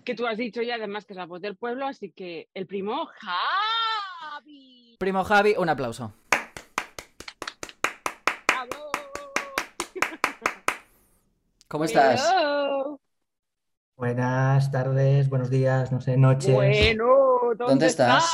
que 0.02 0.14
tú 0.14 0.26
has 0.26 0.38
dicho 0.38 0.62
ya 0.62 0.76
además 0.76 1.04
que 1.04 1.12
es 1.12 1.18
la 1.18 1.26
voz 1.26 1.42
del 1.42 1.58
pueblo, 1.58 1.86
así 1.86 2.10
que 2.10 2.48
el 2.54 2.66
primo 2.66 3.06
Javi. 3.20 4.96
Primo 4.98 5.22
Javi, 5.24 5.56
un 5.58 5.68
aplauso. 5.68 6.14
¿Cómo 11.68 11.84
estás? 11.84 12.34
Buenas 13.94 14.72
tardes, 14.72 15.28
buenos 15.28 15.50
días, 15.50 15.92
no 15.92 16.00
sé, 16.00 16.16
noches. 16.16 16.54
Bueno, 16.54 17.52
¿dónde, 17.58 17.88
estás? 17.88 18.24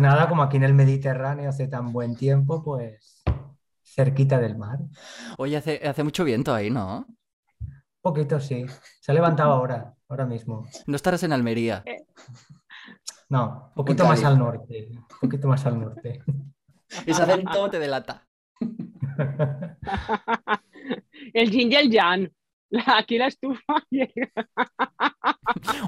Pues 0.00 0.14
nada, 0.14 0.30
como 0.30 0.42
aquí 0.42 0.56
en 0.56 0.62
el 0.62 0.72
Mediterráneo 0.72 1.50
hace 1.50 1.68
tan 1.68 1.92
buen 1.92 2.16
tiempo, 2.16 2.62
pues 2.64 3.22
cerquita 3.84 4.40
del 4.40 4.56
mar. 4.56 4.78
Oye, 5.36 5.58
hace, 5.58 5.78
hace 5.86 6.02
mucho 6.02 6.24
viento 6.24 6.54
ahí, 6.54 6.70
¿no? 6.70 7.06
poquito, 8.00 8.40
sí. 8.40 8.64
Se 9.02 9.12
ha 9.12 9.14
levantado 9.14 9.52
ahora, 9.52 9.92
ahora 10.08 10.24
mismo. 10.24 10.66
¿No 10.86 10.96
estarás 10.96 11.22
en 11.24 11.34
Almería? 11.34 11.82
Eh. 11.84 12.06
No, 13.28 13.66
un 13.68 13.74
poquito 13.74 14.06
más 14.06 14.24
al 14.24 14.38
norte. 14.38 14.88
Un 14.90 15.06
poquito 15.20 15.48
más 15.48 15.66
al 15.66 15.78
norte. 15.78 16.22
Ese 17.04 17.22
acento 17.22 17.68
te 17.68 17.78
delata. 17.78 18.26
el 21.34 21.50
yin 21.50 21.72
y 21.72 21.74
el 21.74 21.90
yang. 21.90 22.32
Aquí 22.86 23.18
la 23.18 23.26
estufa. 23.26 23.74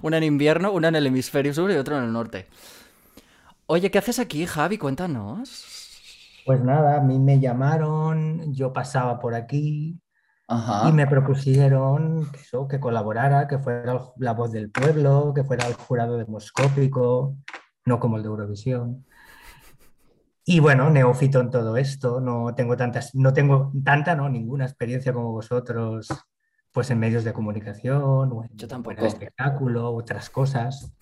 una 0.02 0.18
en 0.18 0.24
invierno, 0.24 0.70
una 0.70 0.88
en 0.88 0.96
el 0.96 1.06
hemisferio 1.06 1.54
sur 1.54 1.70
y 1.70 1.76
otra 1.76 1.96
en 1.96 2.04
el 2.04 2.12
norte. 2.12 2.46
Oye, 3.74 3.90
¿qué 3.90 3.96
haces 3.96 4.18
aquí, 4.18 4.44
Javi? 4.44 4.76
Cuéntanos. 4.76 5.64
Pues 6.44 6.62
nada, 6.62 6.98
a 6.98 7.00
mí 7.00 7.18
me 7.18 7.40
llamaron, 7.40 8.52
yo 8.52 8.70
pasaba 8.70 9.18
por 9.18 9.34
aquí 9.34 9.98
y 10.46 10.92
me 10.92 11.06
propusieron 11.06 12.30
que, 12.30 12.40
eso, 12.40 12.68
que 12.68 12.78
colaborara, 12.78 13.48
que 13.48 13.58
fuera 13.58 13.98
la 14.18 14.34
voz 14.34 14.52
del 14.52 14.70
pueblo, 14.70 15.32
que 15.34 15.42
fuera 15.42 15.66
el 15.66 15.72
jurado 15.72 16.18
demoscópico, 16.18 17.38
no 17.86 17.98
como 17.98 18.18
el 18.18 18.22
de 18.24 18.28
Eurovisión. 18.28 19.06
Y 20.44 20.60
bueno, 20.60 20.90
neófito 20.90 21.40
en 21.40 21.48
todo 21.48 21.78
esto, 21.78 22.20
no 22.20 22.54
tengo 22.54 22.76
tantas, 22.76 23.14
no 23.14 23.32
tengo 23.32 23.72
tanta, 23.82 24.14
no, 24.14 24.28
ninguna 24.28 24.66
experiencia 24.66 25.14
como 25.14 25.32
vosotros, 25.32 26.08
pues 26.72 26.90
en 26.90 26.98
medios 26.98 27.24
de 27.24 27.32
comunicación, 27.32 28.32
o 28.32 28.44
en, 28.44 28.50
Yo 28.54 28.68
tampoco. 28.68 29.00
en 29.00 29.06
espectáculo, 29.06 29.94
otras 29.94 30.28
cosas. 30.28 30.92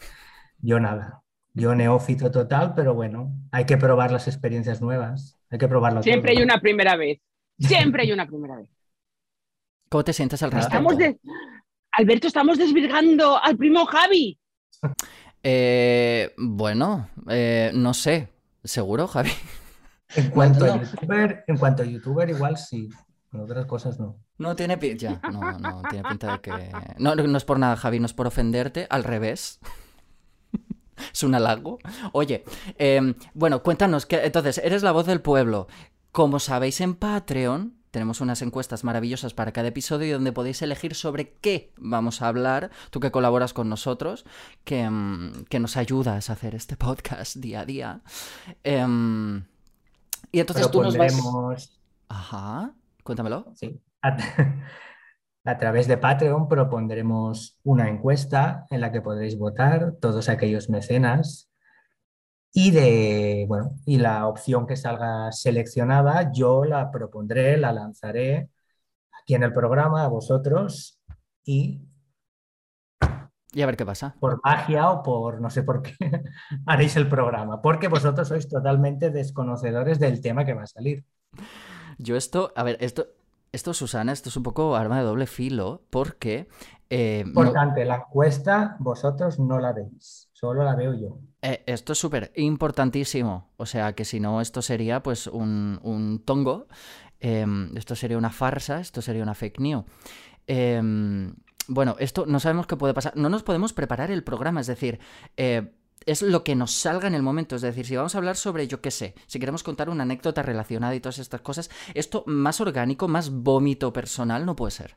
Yo 0.61 0.79
nada. 0.79 1.25
Yo 1.53 1.75
neófito 1.75 2.31
total, 2.31 2.75
pero 2.75 2.95
bueno, 2.95 3.33
hay 3.51 3.65
que 3.67 3.77
probar 3.77 4.13
las 4.13 4.29
experiencias 4.29 4.81
nuevas, 4.81 5.39
hay 5.51 5.59
que 5.59 5.69
probarlo 5.69 6.03
Siempre 6.03 6.33
hay 6.33 6.43
una 6.43 6.61
primera 6.61 6.97
vez, 6.97 7.21
siempre 7.59 8.03
hay 8.03 8.13
una 8.13 8.27
primera 8.27 8.57
vez. 8.57 8.69
¿Cómo 9.89 10.05
te 10.05 10.13
sientes 10.13 10.43
al 10.43 10.53
respecto? 10.53 10.77
Estamos 10.77 11.17
Alberto, 11.93 12.29
estamos 12.29 12.59
desvirgando 12.59 13.37
al 13.43 13.57
primo 13.57 13.85
Javi. 13.87 14.39
Eh, 15.43 16.33
bueno, 16.37 17.09
eh, 17.29 17.71
no 17.75 17.95
sé, 17.95 18.29
¿seguro, 18.63 19.09
Javi? 19.09 19.31
En 20.17 20.31
cuanto, 20.31 20.65
a 20.65 20.77
YouTuber, 20.77 21.45
en 21.47 21.57
cuanto 21.57 21.83
a 21.83 21.87
youtuber, 21.87 22.29
igual 22.29 22.57
sí. 22.57 22.89
En 23.33 23.41
otras 23.41 23.65
cosas 23.67 23.99
no. 23.99 24.19
No 24.39 24.57
tiene 24.57 24.77
pinta. 24.77 25.21
no, 25.33 25.53
no 25.59 25.83
tiene 25.89 26.09
pinta 26.09 26.33
de 26.33 26.41
que. 26.41 26.73
No, 26.99 27.15
no 27.15 27.39
es 27.39 27.45
por 27.45 27.59
nada, 27.59 27.77
Javi, 27.77 28.01
no 28.01 28.07
es 28.07 28.13
por 28.13 28.27
ofenderte, 28.27 28.87
al 28.91 29.05
revés. 29.05 29.61
es 31.13 31.23
un 31.23 31.35
halago. 31.35 31.79
Oye, 32.13 32.45
em, 32.79 33.15
bueno, 33.35 33.63
cuéntanos, 33.63 34.07
que, 34.07 34.25
entonces, 34.25 34.59
eres 34.59 34.83
la 34.83 34.93
voz 34.93 35.07
del 35.07 35.21
pueblo. 35.21 35.69
Como 36.13 36.39
sabéis 36.39 36.81
en 36.81 36.95
Patreon, 36.95 37.81
tenemos 37.91 38.21
unas 38.21 38.43
encuestas 38.43 38.85
maravillosas 38.85 39.35
para 39.35 39.53
cada 39.53 39.69
episodio 39.69 40.15
donde 40.15 40.33
podéis 40.33 40.63
elegir 40.63 40.95
sobre 40.95 41.35
qué 41.41 41.73
vamos 41.77 42.23
a 42.23 42.29
hablar, 42.29 42.71
tú 42.91 43.01
que 43.01 43.11
colaboras 43.11 43.53
con 43.53 43.69
nosotros, 43.69 44.25
que, 44.65 44.89
mm, 44.89 45.45
nos 45.61 45.77
ayudas 45.77 46.31
a 46.31 46.35
hacer 46.35 46.55
este 46.55 46.77
podcast 46.77 47.37
día 47.37 47.61
a 47.61 47.65
día. 47.65 48.01
Em, 48.63 49.45
y 50.33 50.41
entonces 50.41 50.71
tú 50.71 50.83
nos 50.83 50.97
vas... 50.97 51.17
Ajá, 52.09 52.73
cuéntamelo. 53.03 53.53
Sí. 53.55 53.81
A 55.45 55.57
través 55.57 55.89
de 55.89 55.97
Patreon 55.97 56.49
propondremos 56.49 57.59
una 57.63 57.89
encuesta 57.89 58.67
en 58.71 58.83
la 58.83 58.93
que 58.93 59.01
podréis 59.01 59.39
votar 59.39 59.95
todos 60.01 60.29
aquellos 60.29 60.69
mecenas 60.69 61.51
y 62.53 62.73
de 62.73 63.47
bueno, 63.49 63.77
y 63.87 63.99
la 63.99 64.27
opción 64.27 64.67
que 64.67 64.77
salga 64.77 65.33
seleccionada 65.33 66.31
yo 66.33 66.65
la 66.65 66.91
propondré, 66.91 67.57
la 67.57 67.73
lanzaré 67.73 68.51
aquí 69.23 69.35
en 69.35 69.45
el 69.45 69.53
programa 69.53 70.05
a 70.05 70.09
vosotros 70.09 71.01
y 71.45 71.87
y 73.53 73.63
a 73.63 73.67
ver 73.67 73.77
qué 73.77 73.85
pasa. 73.85 74.15
Por 74.21 74.41
magia 74.45 74.91
o 74.91 75.03
por 75.03 75.41
no 75.41 75.51
sé 75.51 75.63
por 75.63 75.83
qué 75.83 75.95
haréis 76.67 76.97
el 76.97 77.09
programa, 77.09 77.61
porque 77.63 77.89
vosotros 77.89 78.29
sois 78.29 78.49
totalmente 78.49 79.11
desconocedores 79.11 79.99
del 79.99 80.21
tema 80.21 80.45
que 80.45 80.55
va 80.55 80.65
a 80.65 80.67
salir. 80.67 81.05
Yo 81.99 82.17
esto, 82.17 82.53
a 82.55 82.63
ver, 82.63 82.77
esto 82.81 83.09
esto, 83.53 83.75
Susana, 83.75 84.13
esto 84.13 84.29
es 84.29 84.37
un 84.37 84.43
poco 84.43 84.77
arma 84.77 84.99
de 84.99 85.05
doble 85.05 85.27
filo, 85.27 85.83
porque... 85.91 86.49
Eh, 86.89 87.23
Importante, 87.25 87.85
la 87.85 87.97
encuesta 87.97 88.77
vosotros 88.81 89.39
no 89.39 89.59
la 89.59 89.73
veis, 89.73 90.29
solo 90.33 90.65
la 90.65 90.75
veo 90.75 90.95
yo. 90.95 91.19
Eh, 91.43 91.63
esto 91.67 91.93
es 91.93 91.99
súper 91.99 92.33
importantísimo, 92.37 93.51
o 93.57 93.67
sea 93.67 93.95
que 93.95 94.05
si 94.05 94.21
no, 94.21 94.41
esto 94.41 94.61
sería 94.61 95.03
pues 95.03 95.27
un, 95.27 96.23
tongo, 96.25 96.67
em, 97.21 97.77
esto 97.77 97.95
sería 97.95 98.19
una 98.19 98.31
farsa, 98.31 98.81
esto 98.81 99.03
sería 99.03 99.23
una 99.23 99.35
fake 99.35 99.61
news. 99.61 99.85
Em, 100.47 101.35
bueno, 101.69 101.95
esto 102.01 102.27
no 102.27 102.41
sabemos 102.41 102.67
qué 102.67 102.77
puede 102.77 102.95
pasar, 102.95 103.17
no 103.17 103.29
nos 103.29 103.45
podemos 103.45 103.73
preparar 103.73 104.11
el 104.11 104.25
programa, 104.25 104.61
es 104.61 104.67
decir, 104.67 104.99
eh, 105.37 105.73
es 106.07 106.23
lo 106.23 106.45
que 106.45 106.55
nos 106.55 106.73
salga 106.73 107.09
en 107.09 107.15
el 107.15 107.23
momento. 107.23 107.57
Es 107.57 107.63
decir, 107.63 107.87
si 107.87 107.97
vamos 107.97 108.15
a 108.15 108.19
hablar 108.19 108.37
sobre, 108.37 108.67
yo 108.67 108.81
qué 108.81 108.91
sé, 108.91 109.15
si 109.27 109.39
queremos 109.39 109.63
contar 109.63 109.91
una 109.91 110.03
anécdota 110.03 110.43
relacionada 110.43 110.95
y 110.95 111.01
todas 111.01 111.19
estas 111.19 111.41
cosas, 111.41 111.71
esto 111.95 112.25
más 112.27 112.61
orgánico, 112.61 113.09
más 113.09 113.31
vómito 113.31 113.93
personal 113.93 114.47
no 114.47 114.57
puede 114.57 114.73
ser. 114.73 114.97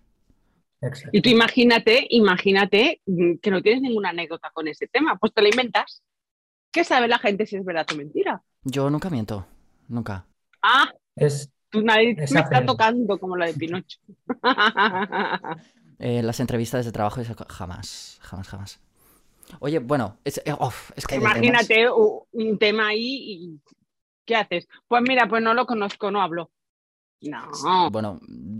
Y 1.12 1.22
tú 1.22 1.30
imagínate, 1.30 2.08
imagínate 2.10 3.02
mm, 3.06 3.36
que 3.42 3.52
no 3.52 3.62
tienes 3.62 3.82
ninguna 3.82 4.10
anécdota 4.10 4.50
con 4.54 4.68
ese 4.68 4.88
tema, 4.88 5.18
pues 5.18 5.34
te 5.34 5.42
la 5.42 5.50
inventas. 5.50 6.04
¿Qué 6.72 6.84
sabe 6.84 7.08
la 7.08 7.20
gente 7.20 7.46
si 7.46 7.56
es 7.56 7.64
verdad 7.64 7.86
o 7.92 7.96
mentira? 7.96 8.42
Yo 8.64 8.90
nunca 8.90 9.10
miento, 9.10 9.46
nunca. 9.88 10.26
Ah, 10.62 10.92
es, 11.16 11.50
tu 11.70 11.82
nariz 11.82 12.18
me 12.32 12.42
está 12.42 12.66
tocando 12.66 13.20
como 13.20 13.38
la 13.38 13.46
de 13.46 13.54
Pinocho. 13.54 14.00
Eh, 16.00 16.22
las 16.22 16.42
entrevistas 16.42 16.86
de 16.86 16.92
trabajo 16.92 17.22
jamás, 17.48 18.20
jamás, 18.22 18.48
jamás. 18.50 18.82
Oye, 19.60 19.80
bueno, 19.80 20.18
es, 20.24 20.40
eh, 20.40 20.56
que... 21.08 21.16
Imagínate 21.16 21.88
un 21.90 22.58
tema 22.58 22.88
ahí 22.88 23.18
y 23.28 23.60
¿qué 24.26 24.36
haces? 24.36 24.68
Pues 24.88 25.02
mira, 25.02 25.28
pues 25.28 25.42
no 25.42 25.54
lo 25.54 25.66
conozco, 25.66 26.12
no 26.12 26.22
hablo. 26.22 26.50
No. 27.30 27.90
Bueno, 27.90 28.20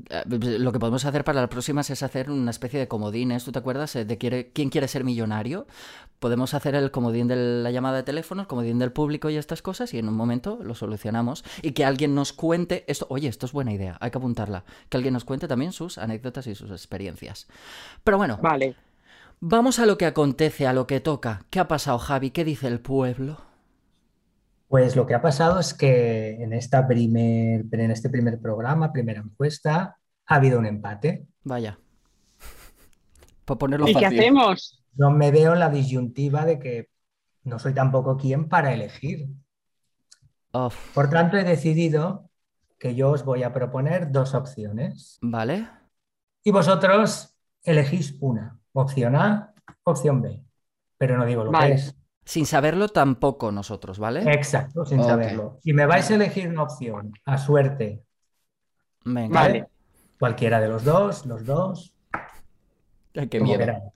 eh, 0.10 0.24
lo 0.28 0.72
que 0.72 0.80
podemos 0.80 1.04
hacer 1.06 1.24
para 1.24 1.42
las 1.42 1.50
próximas 1.50 1.90
es 1.90 2.02
hacer 2.02 2.30
una 2.30 2.52
especie 2.52 2.80
de 2.80 2.88
comodines. 2.88 3.44
¿Tú 3.44 3.52
te 3.52 3.60
acuerdas 3.60 3.96
eh, 3.96 4.06
de 4.06 4.18
quién 4.18 4.70
quiere 4.70 4.88
ser 4.88 5.04
millonario? 5.04 5.68
Podemos 6.20 6.54
hacer 6.54 6.76
el 6.76 6.90
comodín 6.92 7.28
de 7.28 7.36
la 7.36 7.72
llamada 7.72 7.98
de 7.98 8.04
teléfono, 8.04 8.42
el 8.42 8.48
comodín 8.48 8.80
del 8.80 8.94
público 8.94 9.30
y 9.30 9.36
estas 9.36 9.62
cosas 9.62 9.94
y 9.94 10.00
en 10.00 10.08
un 10.08 10.16
momento 10.16 10.60
lo 10.64 10.76
solucionamos. 10.76 11.44
Y 11.62 11.72
que 11.72 11.84
alguien 11.84 12.16
nos 12.16 12.32
cuente 12.32 12.86
esto. 12.88 13.06
Oye, 13.10 13.28
esto 13.28 13.46
es 13.46 13.52
buena 13.52 13.74
idea, 13.74 13.98
hay 14.00 14.12
que 14.12 14.18
apuntarla. 14.18 14.64
Que 14.88 14.98
alguien 14.98 15.14
nos 15.14 15.26
cuente 15.26 15.48
también 15.48 15.74
sus 15.74 15.98
anécdotas 15.98 16.48
y 16.48 16.56
sus 16.56 16.72
experiencias. 16.72 17.48
Pero 18.04 18.18
bueno. 18.18 18.40
Vale. 18.42 18.76
Vamos 19.46 19.80
a 19.80 19.86
lo 19.86 19.98
que 19.98 20.06
acontece, 20.06 20.68
a 20.68 20.72
lo 20.72 20.88
que 20.88 21.02
toca. 21.02 21.46
¿Qué 21.50 21.60
ha 21.60 21.68
pasado, 21.68 22.00
Javi? 22.00 22.32
¿Qué 22.32 22.46
dice 22.46 22.66
el 22.70 22.80
pueblo? 22.80 23.42
Pues 24.70 24.96
lo 24.96 25.06
que 25.06 25.16
ha 25.16 25.22
pasado 25.22 25.60
es 25.60 25.74
que 25.74 26.42
en, 26.42 26.54
esta 26.54 26.88
primer, 26.88 27.66
en 27.70 27.92
este 27.92 28.10
primer 28.10 28.40
programa, 28.40 28.94
primera 28.94 29.20
encuesta, 29.20 29.98
ha 30.28 30.36
habido 30.36 30.60
un 30.60 30.66
empate. 30.66 31.28
Vaya. 31.44 31.78
Por 33.44 33.58
ponerlo 33.58 33.86
¿Y 33.86 33.96
qué 33.96 34.06
hacemos? 34.06 34.82
No 34.96 35.12
me 35.12 35.30
veo 35.30 35.56
la 35.56 35.70
disyuntiva 35.70 36.46
de 36.46 36.60
que 36.60 36.90
no 37.44 37.60
soy 37.60 37.74
tampoco 37.74 38.16
quien 38.16 38.48
para 38.48 38.74
elegir. 38.74 39.28
Por 40.94 41.10
tanto, 41.10 41.36
he 41.36 41.44
decidido 41.44 42.30
que 42.80 42.96
yo 42.96 43.12
os 43.12 43.26
voy 43.26 43.44
a 43.44 43.52
proponer 43.52 44.10
dos 44.10 44.36
opciones. 44.36 45.18
Vale. 45.22 45.68
Y 46.46 46.52
vosotros 46.52 47.36
elegís 47.66 48.16
una. 48.22 48.63
Opción 48.74 49.16
A, 49.16 49.54
opción 49.84 50.22
B. 50.22 50.44
Pero 50.98 51.18
no 51.18 51.26
digo 51.26 51.44
lo 51.44 51.52
que 51.52 51.74
es. 51.74 51.96
Sin 52.26 52.46
saberlo 52.46 52.88
tampoco 52.88 53.52
nosotros, 53.52 54.00
¿vale? 54.00 54.22
Exacto, 54.32 54.86
sin 54.86 55.04
saberlo. 55.04 55.60
Si 55.62 55.74
me 55.74 55.86
vais 55.86 56.10
a 56.10 56.16
elegir 56.16 56.48
una 56.50 56.64
opción 56.64 57.12
a 57.26 57.38
suerte, 57.38 58.04
Venga. 59.06 59.42
Vale. 59.42 59.68
Cualquiera 60.20 60.60
de 60.62 60.70
los 60.70 60.84
dos, 60.84 61.26
los 61.26 61.46
dos. 61.46 61.94
Qué 63.30 63.40
miedo. 63.40 63.94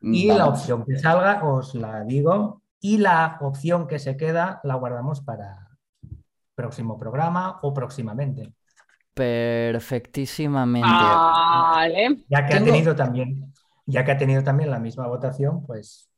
Y 0.00 0.28
la 0.28 0.46
opción 0.46 0.84
que 0.84 0.98
salga, 0.98 1.44
os 1.44 1.74
la 1.74 2.04
digo, 2.04 2.62
y 2.80 2.98
la 2.98 3.38
opción 3.40 3.86
que 3.86 3.98
se 3.98 4.16
queda 4.16 4.60
la 4.62 4.74
guardamos 4.76 5.20
para 5.20 5.68
próximo 6.54 6.98
programa 6.98 7.58
o 7.62 7.74
próximamente. 7.74 8.52
Perfectísimamente. 9.12 10.88
Vale. 10.88 12.24
Ya 12.28 12.46
que 12.46 12.54
ha 12.54 12.64
tenido 12.64 12.94
también, 12.94 13.52
ya 13.86 14.04
que 14.04 14.12
ha 14.12 14.18
tenido 14.18 14.42
también 14.42 14.70
la 14.70 14.78
misma 14.78 15.06
votación, 15.06 15.64
pues 15.64 16.10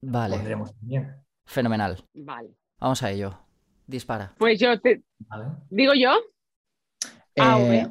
vale. 0.00 0.36
pondremos 0.36 0.74
también. 0.78 1.14
Fenomenal. 1.44 2.04
Vale. 2.14 2.50
Vamos 2.78 3.02
a 3.02 3.10
ello. 3.10 3.38
Dispara. 3.86 4.34
Pues 4.38 4.58
yo 4.58 4.80
te. 4.80 5.02
¿Digo 5.70 5.92
yo? 5.94 6.12
Eh, 7.34 7.86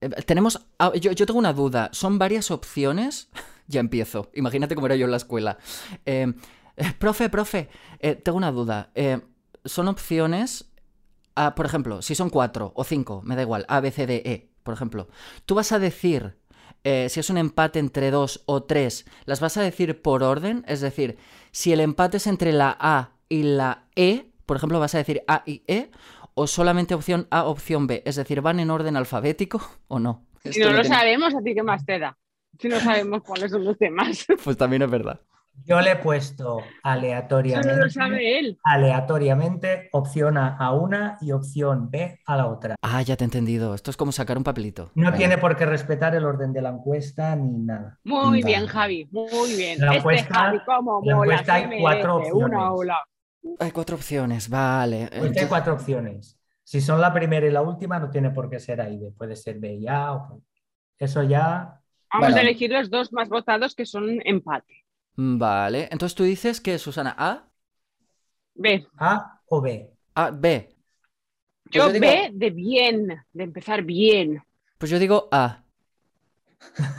eh, 0.00 0.08
tenemos. 0.26 0.66
Ah, 0.78 0.92
yo, 0.94 1.14
tengo 1.14 1.38
una 1.38 1.52
duda. 1.52 1.90
¿Son 1.92 2.18
varias 2.18 2.50
opciones? 2.50 3.30
ya 3.68 3.80
empiezo. 3.80 4.30
Imagínate 4.34 4.74
cómo 4.74 4.86
era 4.86 4.96
yo 4.96 5.04
en 5.04 5.12
la 5.12 5.16
escuela. 5.18 5.58
Eh, 6.06 6.32
profe, 6.98 7.28
profe, 7.28 7.68
tengo 8.24 8.36
una 8.36 8.50
duda. 8.50 8.90
¿Son 9.64 9.86
opciones 9.86 10.72
Ah, 11.34 11.54
por 11.54 11.66
ejemplo, 11.66 12.02
si 12.02 12.14
son 12.14 12.30
cuatro 12.30 12.72
o 12.74 12.84
cinco, 12.84 13.22
me 13.24 13.36
da 13.36 13.42
igual, 13.42 13.64
A, 13.68 13.80
B, 13.80 13.90
C, 13.90 14.06
D, 14.06 14.22
E, 14.24 14.50
por 14.62 14.74
ejemplo, 14.74 15.08
tú 15.46 15.54
vas 15.54 15.72
a 15.72 15.78
decir, 15.78 16.36
eh, 16.84 17.08
si 17.08 17.20
es 17.20 17.30
un 17.30 17.38
empate 17.38 17.78
entre 17.78 18.10
dos 18.10 18.42
o 18.46 18.64
tres, 18.64 19.06
las 19.24 19.40
vas 19.40 19.56
a 19.56 19.62
decir 19.62 20.02
por 20.02 20.22
orden, 20.22 20.64
es 20.66 20.80
decir, 20.80 21.16
si 21.50 21.72
el 21.72 21.80
empate 21.80 22.16
es 22.16 22.26
entre 22.26 22.52
la 22.52 22.76
A 22.78 23.12
y 23.28 23.44
la 23.44 23.86
E, 23.94 24.26
por 24.46 24.56
ejemplo, 24.56 24.80
vas 24.80 24.94
a 24.94 24.98
decir 24.98 25.22
A 25.28 25.42
y 25.46 25.62
E, 25.66 25.90
o 26.34 26.46
solamente 26.46 26.94
opción 26.94 27.28
A, 27.30 27.44
opción 27.44 27.86
B, 27.86 28.02
es 28.04 28.16
decir, 28.16 28.40
¿van 28.40 28.60
en 28.60 28.70
orden 28.70 28.96
alfabético 28.96 29.60
o 29.88 29.98
no? 29.98 30.26
Si 30.44 30.58
no 30.60 30.72
lo 30.72 30.82
sabemos, 30.82 31.34
¿a 31.34 31.42
ti 31.42 31.54
qué 31.54 31.62
más 31.62 31.84
te 31.84 31.98
da? 31.98 32.18
Si 32.58 32.68
no 32.68 32.80
sabemos 32.80 33.22
cuáles 33.22 33.50
son 33.50 33.64
los 33.64 33.78
temas. 33.78 34.26
Pues 34.44 34.56
también 34.56 34.82
es 34.82 34.90
verdad. 34.90 35.20
Yo 35.64 35.80
le 35.80 35.92
he 35.92 35.96
puesto 35.96 36.60
aleatoriamente, 36.82 38.56
aleatoriamente 38.64 39.88
opción 39.92 40.36
A 40.36 40.56
a 40.56 40.72
una 40.72 41.18
y 41.20 41.30
opción 41.32 41.88
B 41.90 42.18
a 42.26 42.36
la 42.36 42.46
otra. 42.46 42.74
Ah, 42.82 43.02
ya 43.02 43.16
te 43.16 43.24
he 43.24 43.26
entendido. 43.26 43.74
Esto 43.74 43.90
es 43.90 43.96
como 43.96 44.10
sacar 44.10 44.36
un 44.36 44.44
papelito. 44.44 44.90
No 44.94 45.12
tiene 45.12 45.38
por 45.38 45.56
qué 45.56 45.64
respetar 45.64 46.14
el 46.16 46.24
orden 46.24 46.52
de 46.52 46.62
la 46.62 46.70
encuesta 46.70 47.36
ni 47.36 47.58
nada. 47.58 47.98
Muy 48.02 48.42
bien, 48.42 48.66
Javi. 48.66 49.08
Muy 49.12 49.54
bien. 49.56 49.78
La 49.78 49.86
este 49.94 49.98
encuesta, 49.98 50.48
hay 50.48 50.58
cuatro 51.80 52.16
opciones. 52.16 52.90
Hay 53.60 53.70
cuatro 53.70 53.96
opciones, 53.96 54.48
vale. 54.48 55.08
hay 55.12 55.46
cuatro 55.48 55.74
opciones. 55.74 56.38
Si 56.64 56.80
son 56.80 57.00
la 57.00 57.12
primera 57.12 57.46
y 57.46 57.50
la 57.50 57.62
última, 57.62 57.98
no 57.98 58.10
tiene 58.10 58.30
por 58.30 58.48
qué 58.48 58.58
ser 58.58 58.80
A 58.80 58.88
y 58.88 58.98
B. 58.98 59.12
Puede 59.16 59.36
ser 59.36 59.58
B 59.58 59.74
y 59.74 59.86
A. 59.86 60.18
Eso 60.98 61.22
ya. 61.22 61.80
Vamos 62.12 62.34
a 62.34 62.40
elegir 62.40 62.70
los 62.70 62.90
dos 62.90 63.12
más 63.12 63.28
votados 63.28 63.74
que 63.74 63.86
son 63.86 64.20
empate. 64.24 64.81
Vale, 65.16 65.88
entonces 65.90 66.14
tú 66.14 66.24
dices 66.24 66.60
que 66.60 66.78
Susana 66.78 67.14
A. 67.18 67.48
B. 68.54 68.86
A 68.98 69.40
o 69.46 69.60
B. 69.60 69.90
A, 70.14 70.30
B. 70.30 70.74
Yo, 71.70 71.84
pues 71.84 72.00
B 72.00 72.30
de 72.32 72.50
bien, 72.50 73.24
de 73.32 73.44
empezar 73.44 73.82
bien. 73.82 74.42
Pues 74.78 74.90
yo 74.90 74.98
digo 74.98 75.28
A. 75.30 75.62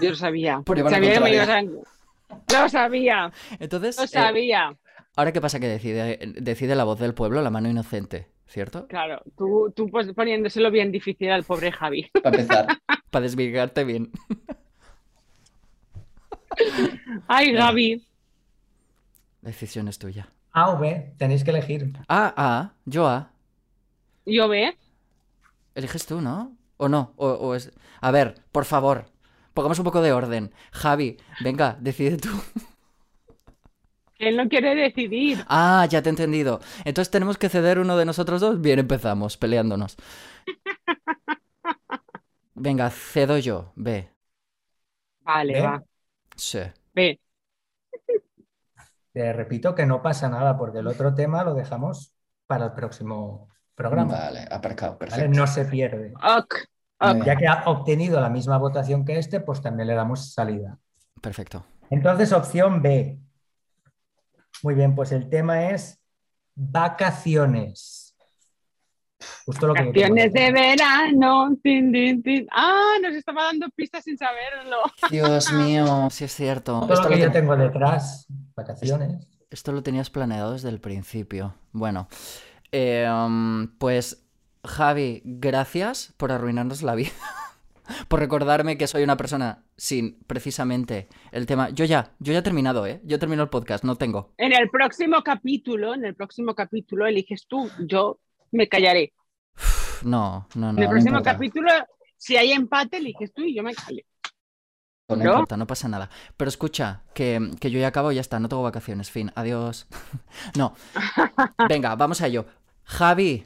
Yo 0.02 0.10
lo 0.10 0.16
sabía. 0.16 0.62
sabía 0.90 1.14
que 1.14 1.20
me 1.20 1.34
ibas 1.34 1.50
a... 1.50 1.62
Lo 1.62 2.70
sabía. 2.70 3.32
Entonces. 3.60 3.98
Lo 4.00 4.08
sabía. 4.08 4.72
Eh, 4.72 4.78
ahora 5.16 5.32
qué 5.32 5.42
pasa 5.42 5.60
que 5.60 5.68
decide, 5.68 6.20
decide 6.40 6.76
la 6.76 6.84
voz 6.84 7.00
del 7.00 7.14
pueblo, 7.14 7.42
la 7.42 7.50
mano 7.50 7.70
inocente, 7.70 8.28
¿cierto? 8.48 8.88
Claro, 8.88 9.22
tú, 9.38 9.72
tú 9.76 9.90
pues 9.90 10.12
poniéndoselo 10.14 10.72
bien 10.72 10.92
difícil 10.92 11.30
al 11.30 11.44
pobre 11.44 11.72
Javi. 11.72 12.10
Para 12.24 12.42
empezar. 12.42 12.68
Para 13.12 13.24
desvirgarte 13.24 13.84
bien. 13.84 14.12
Ay, 17.28 17.52
Gaby. 17.54 18.04
La 19.44 19.50
decisión 19.50 19.88
es 19.88 20.00
tuya. 20.00 20.28
A 20.52 20.72
o 20.72 20.80
B, 20.80 21.14
tenéis 21.20 21.44
que 21.44 21.52
elegir. 21.52 21.94
A, 22.08 22.34
A, 22.36 22.74
yo 22.86 23.08
A. 23.08 23.30
¿Yo 24.26 24.48
B? 24.48 24.76
Eliges 25.76 26.06
tú, 26.06 26.22
¿no? 26.22 26.56
¿O 26.78 26.90
no? 26.90 27.14
O, 27.18 27.56
es... 27.56 27.72
A 28.02 28.12
ver, 28.12 28.36
por 28.52 28.66
favor, 28.66 29.06
pongamos 29.54 29.80
un 29.80 29.86
poco 29.86 30.02
de 30.02 30.14
orden. 30.14 30.54
Javi, 30.72 31.18
venga, 31.40 31.78
decide 31.80 32.18
tú. 32.18 32.30
Él 34.18 34.38
no 34.38 34.50
quiere 34.50 34.74
decidir. 34.74 35.46
Ah, 35.48 35.86
ya 35.90 36.02
te 36.02 36.10
he 36.10 36.12
entendido. 36.12 36.60
Entonces 36.86 37.12
tenemos 37.12 37.38
que 37.38 37.50
ceder 37.50 37.80
uno 37.80 37.98
de 37.98 38.06
nosotros 38.06 38.42
dos. 38.42 38.62
Bien, 38.62 38.80
empezamos, 38.80 39.38
peleándonos. 39.38 39.98
Venga, 42.56 42.90
cedo 42.90 43.38
yo. 43.38 43.74
B. 43.76 44.10
Vale, 45.22 45.62
va. 45.62 45.84
Sí. 46.36 46.60
Te 49.14 49.34
repito 49.34 49.76
que 49.76 49.86
no 49.86 50.02
pasa 50.02 50.28
nada 50.30 50.58
porque 50.58 50.80
el 50.80 50.88
otro 50.88 51.14
tema 51.14 51.44
lo 51.44 51.54
dejamos 51.54 52.16
para 52.48 52.66
el 52.66 52.72
próximo 52.74 53.50
programa. 53.76 54.14
Vale, 54.14 54.48
aparcado, 54.50 54.98
perfecto. 54.98 55.30
No 55.30 55.46
se 55.48 55.66
pierde. 55.66 56.14
Ya 57.26 57.36
que 57.36 57.48
ha 57.48 57.64
obtenido 57.66 58.20
la 58.22 58.30
misma 58.30 58.58
votación 58.58 59.06
que 59.06 59.18
este, 59.18 59.40
pues 59.40 59.62
también 59.62 59.88
le 59.88 59.94
damos 59.94 60.34
salida. 60.34 60.80
Perfecto. 61.22 61.66
Entonces, 61.90 62.32
opción 62.32 62.82
B. 62.82 63.20
Muy 64.64 64.74
bien, 64.74 64.96
pues 64.96 65.12
el 65.12 65.30
tema 65.30 65.70
es 65.70 66.00
vacaciones. 66.56 68.03
Justo 69.46 69.68
lo 69.68 69.74
de 69.74 70.52
verano. 70.52 71.56
Ah, 72.52 72.94
nos 73.02 73.14
estaba 73.14 73.44
dando 73.46 73.70
pistas 73.70 74.04
sin 74.04 74.18
saberlo. 74.18 74.78
Dios 75.12 75.52
mío, 75.54 76.10
sí 76.10 76.26
es 76.26 76.34
cierto. 76.34 76.82
Todo 76.82 76.94
esto 76.94 77.10
lo 77.10 77.16
que 77.16 77.22
yo 77.22 77.32
tengo 77.32 77.56
detrás, 77.56 78.26
vacaciones. 78.56 79.28
Esto 79.50 79.72
lo 79.72 79.84
tenías 79.84 80.10
planeado 80.10 80.54
desde 80.54 80.70
el 80.70 80.80
principio. 80.80 81.54
Bueno, 81.72 82.08
eh, 82.72 83.08
um, 83.08 83.68
pues 83.78 84.26
Javi, 84.66 85.22
gracias 85.26 86.14
por 86.18 86.32
arruinarnos 86.32 86.82
la 86.82 86.96
vida. 86.96 87.12
por 88.08 88.20
recordarme 88.20 88.78
que 88.78 88.88
soy 88.88 89.04
una 89.04 89.18
persona 89.18 89.64
sin 89.78 90.20
precisamente 90.26 91.08
el 91.32 91.46
tema. 91.46 91.70
Yo 91.70 91.86
ya, 91.86 92.12
yo 92.20 92.34
ya 92.34 92.40
he 92.40 92.44
terminado, 92.44 92.86
¿eh? 92.86 93.02
Yo 93.04 93.20
termino 93.20 93.44
el 93.44 93.50
podcast, 93.50 93.84
no 93.84 93.96
tengo. 93.96 94.34
En 94.38 94.54
el 94.54 94.70
próximo 94.70 95.22
capítulo, 95.24 95.94
en 95.94 96.06
el 96.06 96.16
próximo 96.16 96.56
capítulo 96.56 97.06
eliges 97.06 97.46
tú, 97.48 97.70
yo 97.80 98.20
me 98.58 98.68
callaré. 98.68 99.14
No, 100.04 100.48
no, 100.56 100.74
no. 100.74 100.78
En 100.78 100.84
el 100.84 100.90
próximo 100.90 101.22
capítulo, 101.22 101.72
si 102.18 102.38
hay 102.38 102.52
empate, 102.52 102.98
eliges 102.98 103.34
tú 103.34 103.44
y 103.44 103.56
yo 103.56 103.64
me 103.64 103.74
callo. 103.74 104.02
No, 105.10 105.16
importa, 105.16 105.58
no 105.58 105.68
pasa 105.68 105.88
nada. 105.88 106.10
Pero 106.38 106.50
escucha, 106.50 107.04
que, 107.14 107.52
que, 107.60 107.70
yo 107.70 107.80
ya 107.80 107.88
acabo 107.88 108.12
y 108.12 108.16
ya 108.16 108.22
está, 108.22 108.40
no 108.40 108.50
tengo 108.50 108.64
vacaciones, 108.64 109.12
fin, 109.12 109.32
adiós. 109.36 109.88
no. 110.58 110.74
Venga, 111.68 111.96
vamos 111.96 112.22
a 112.22 112.28
ello. 112.28 112.46
Javi, 112.84 113.46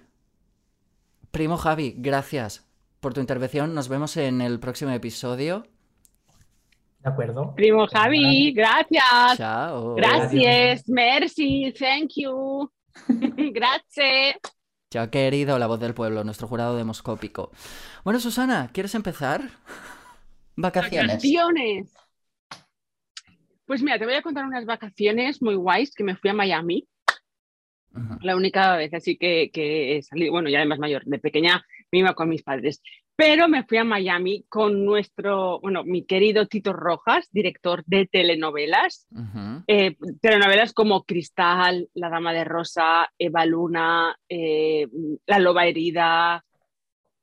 primo 1.32 1.58
Javi, 1.58 1.96
gracias 1.98 2.68
por 3.00 3.14
tu 3.14 3.22
intervención. 3.22 3.74
Nos 3.74 3.90
vemos 3.90 4.18
en 4.18 4.42
el 4.42 4.60
próximo 4.60 4.92
episodio. 4.92 5.66
De 7.00 7.10
acuerdo. 7.10 7.54
Primo 7.56 7.88
Javi, 7.88 8.52
gracias. 8.54 9.38
Chao. 9.38 9.96
Gracias, 9.96 10.88
merci, 10.88 11.74
thank 11.78 12.12
you. 12.16 12.70
gracias. 13.08 14.57
Chao, 14.98 15.12
querido, 15.12 15.60
la 15.60 15.68
voz 15.68 15.80
del 15.80 15.94
pueblo, 15.94 16.24
nuestro 16.24 16.48
jurado 16.48 16.76
demoscópico. 16.76 17.52
Bueno, 18.04 18.20
Susana, 18.20 18.72
¿quieres 18.74 18.96
empezar? 18.96 19.42
Vacaciones. 20.56 21.10
Vacaciones. 21.10 21.94
Pues 23.68 23.84
mira, 23.84 24.00
te 24.00 24.06
voy 24.06 24.16
a 24.16 24.24
contar 24.24 24.44
unas 24.44 24.66
vacaciones 24.66 25.40
muy 25.40 25.54
guays 25.54 25.94
que 25.94 26.04
me 26.04 26.16
fui 26.16 26.32
a 26.32 26.34
Miami. 26.34 26.88
La 28.22 28.36
única 28.36 28.76
vez 28.76 28.92
así 28.96 29.20
que, 29.20 29.52
que 29.54 30.02
salí, 30.02 30.30
bueno, 30.30 30.50
ya 30.50 30.58
además 30.58 30.80
mayor, 30.80 31.06
de 31.06 31.20
pequeña 31.20 31.64
me 31.92 32.00
iba 32.00 32.16
con 32.16 32.30
mis 32.30 32.42
padres. 32.42 32.82
Pero 33.18 33.48
me 33.48 33.64
fui 33.64 33.80
a 33.80 33.84
Miami 33.84 34.46
con 34.48 34.86
nuestro, 34.86 35.60
bueno, 35.60 35.84
mi 35.84 36.04
querido 36.04 36.46
Tito 36.46 36.72
Rojas, 36.72 37.28
director 37.32 37.84
de 37.88 38.06
telenovelas. 38.06 39.08
Eh, 39.66 39.98
telenovelas 40.22 40.72
como 40.72 41.04
Cristal, 41.04 41.90
La 41.96 42.10
Dama 42.10 42.32
de 42.32 42.44
Rosa, 42.44 43.12
Eva 43.18 43.44
Luna, 43.48 44.16
eh, 44.30 44.88
La 45.26 45.40
Loba 45.40 45.66
Herida. 45.66 46.46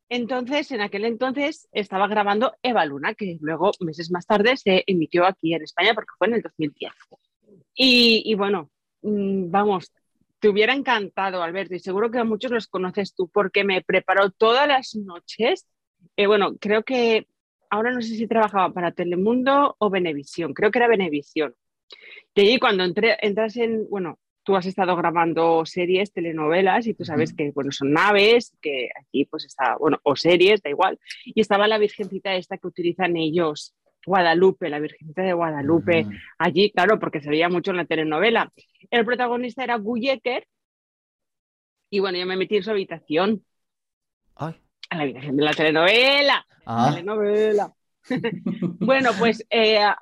Entonces, 0.09 0.73
en 0.73 0.81
aquel 0.81 1.05
entonces 1.05 1.69
estaba 1.71 2.09
grabando 2.09 2.57
Eva 2.61 2.85
Luna, 2.85 3.15
que 3.15 3.39
luego, 3.41 3.71
meses 3.79 4.11
más 4.11 4.27
tarde, 4.27 4.57
se 4.57 4.83
emitió 4.89 5.25
aquí 5.25 5.55
en 5.55 5.63
España 5.63 5.95
porque 5.95 6.15
fue 6.19 6.27
en 6.27 6.35
el 6.35 6.43
2010. 6.43 6.93
Y, 7.77 8.21
y 8.27 8.35
bueno, 8.35 8.69
mm, 9.03 9.49
vamos, 9.49 9.93
te 10.41 10.49
hubiera 10.49 10.75
encantado, 10.75 11.41
Alberto, 11.41 11.77
y 11.77 11.79
seguro 11.79 12.11
que 12.11 12.19
a 12.19 12.25
muchos 12.25 12.51
los 12.51 12.67
conoces 12.67 13.15
tú, 13.15 13.29
porque 13.29 13.63
me 13.63 13.81
preparó 13.81 14.31
todas 14.31 14.67
las 14.67 14.97
noches 14.97 15.69
eh, 16.17 16.27
bueno, 16.27 16.57
creo 16.61 16.83
que 16.83 17.27
ahora 17.71 17.93
no 17.93 18.01
sé 18.03 18.17
si 18.17 18.27
trabajaba 18.27 18.73
para 18.73 18.93
Telemundo 18.93 19.77
o 19.79 19.91
Venevisión, 19.91 20.55
creo 20.55 20.71
que 20.71 20.79
era 20.79 20.89
Venevisión. 20.89 21.55
Y 22.35 22.41
allí 22.41 22.59
cuando 22.59 22.85
entré, 22.85 23.17
entras 23.21 23.57
en, 23.57 23.89
bueno, 23.89 24.19
tú 24.43 24.57
has 24.57 24.67
estado 24.67 24.95
grabando 24.97 25.65
series, 25.65 26.13
telenovelas 26.13 26.87
y 26.87 26.95
tú 26.95 27.05
sabes 27.05 27.33
que, 27.33 27.51
bueno, 27.53 27.73
son 27.73 27.93
naves, 27.93 28.57
que 28.61 28.91
aquí 29.01 29.25
pues 29.25 29.45
está, 29.45 29.77
bueno, 29.79 29.99
o 30.03 30.17
series, 30.17 30.63
da 30.63 30.71
igual. 30.71 30.99
Y 31.25 31.41
estaba 31.41 31.69
la 31.69 31.79
virgencita 31.79 32.35
esta 32.35 32.59
que 32.59 32.67
utilizan 32.67 33.17
ellos 33.17 33.75
Guadalupe, 34.07 34.69
la 34.69 34.81
Virgencita 34.81 35.23
de 35.23 35.33
Guadalupe, 35.33 36.07
allí, 36.39 36.71
claro, 36.71 36.99
porque 36.99 37.23
se 37.23 37.31
veía 37.31 37.49
mucho 37.49 37.71
en 37.71 37.79
la 37.79 37.87
telenovela. 37.87 38.53
El 38.91 39.05
protagonista 39.05 39.65
era 39.65 39.79
Guyeker, 39.79 40.47
y 41.91 42.01
bueno, 42.01 42.19
yo 42.19 42.27
me 42.27 42.37
metí 42.37 42.57
en 42.57 42.63
su 42.65 42.71
habitación. 42.71 43.45
Ay. 44.35 44.64
A 44.95 44.97
la 44.97 45.03
habitación 45.03 45.37
de 45.37 45.43
la 45.43 45.53
telenovela. 45.53 46.47
Ah. 46.67 46.93
telenovela. 46.95 47.75
bueno, 48.79 49.11
pues 49.19 49.45
eh, 49.51 49.81
a, 49.81 49.99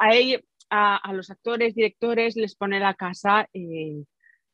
a, 0.68 1.12
los 1.14 1.30
actores, 1.30 1.74
directores, 1.74 2.36
les 2.36 2.54
pone 2.54 2.78
la 2.78 2.92
casa, 2.92 3.48
eh, 3.54 4.04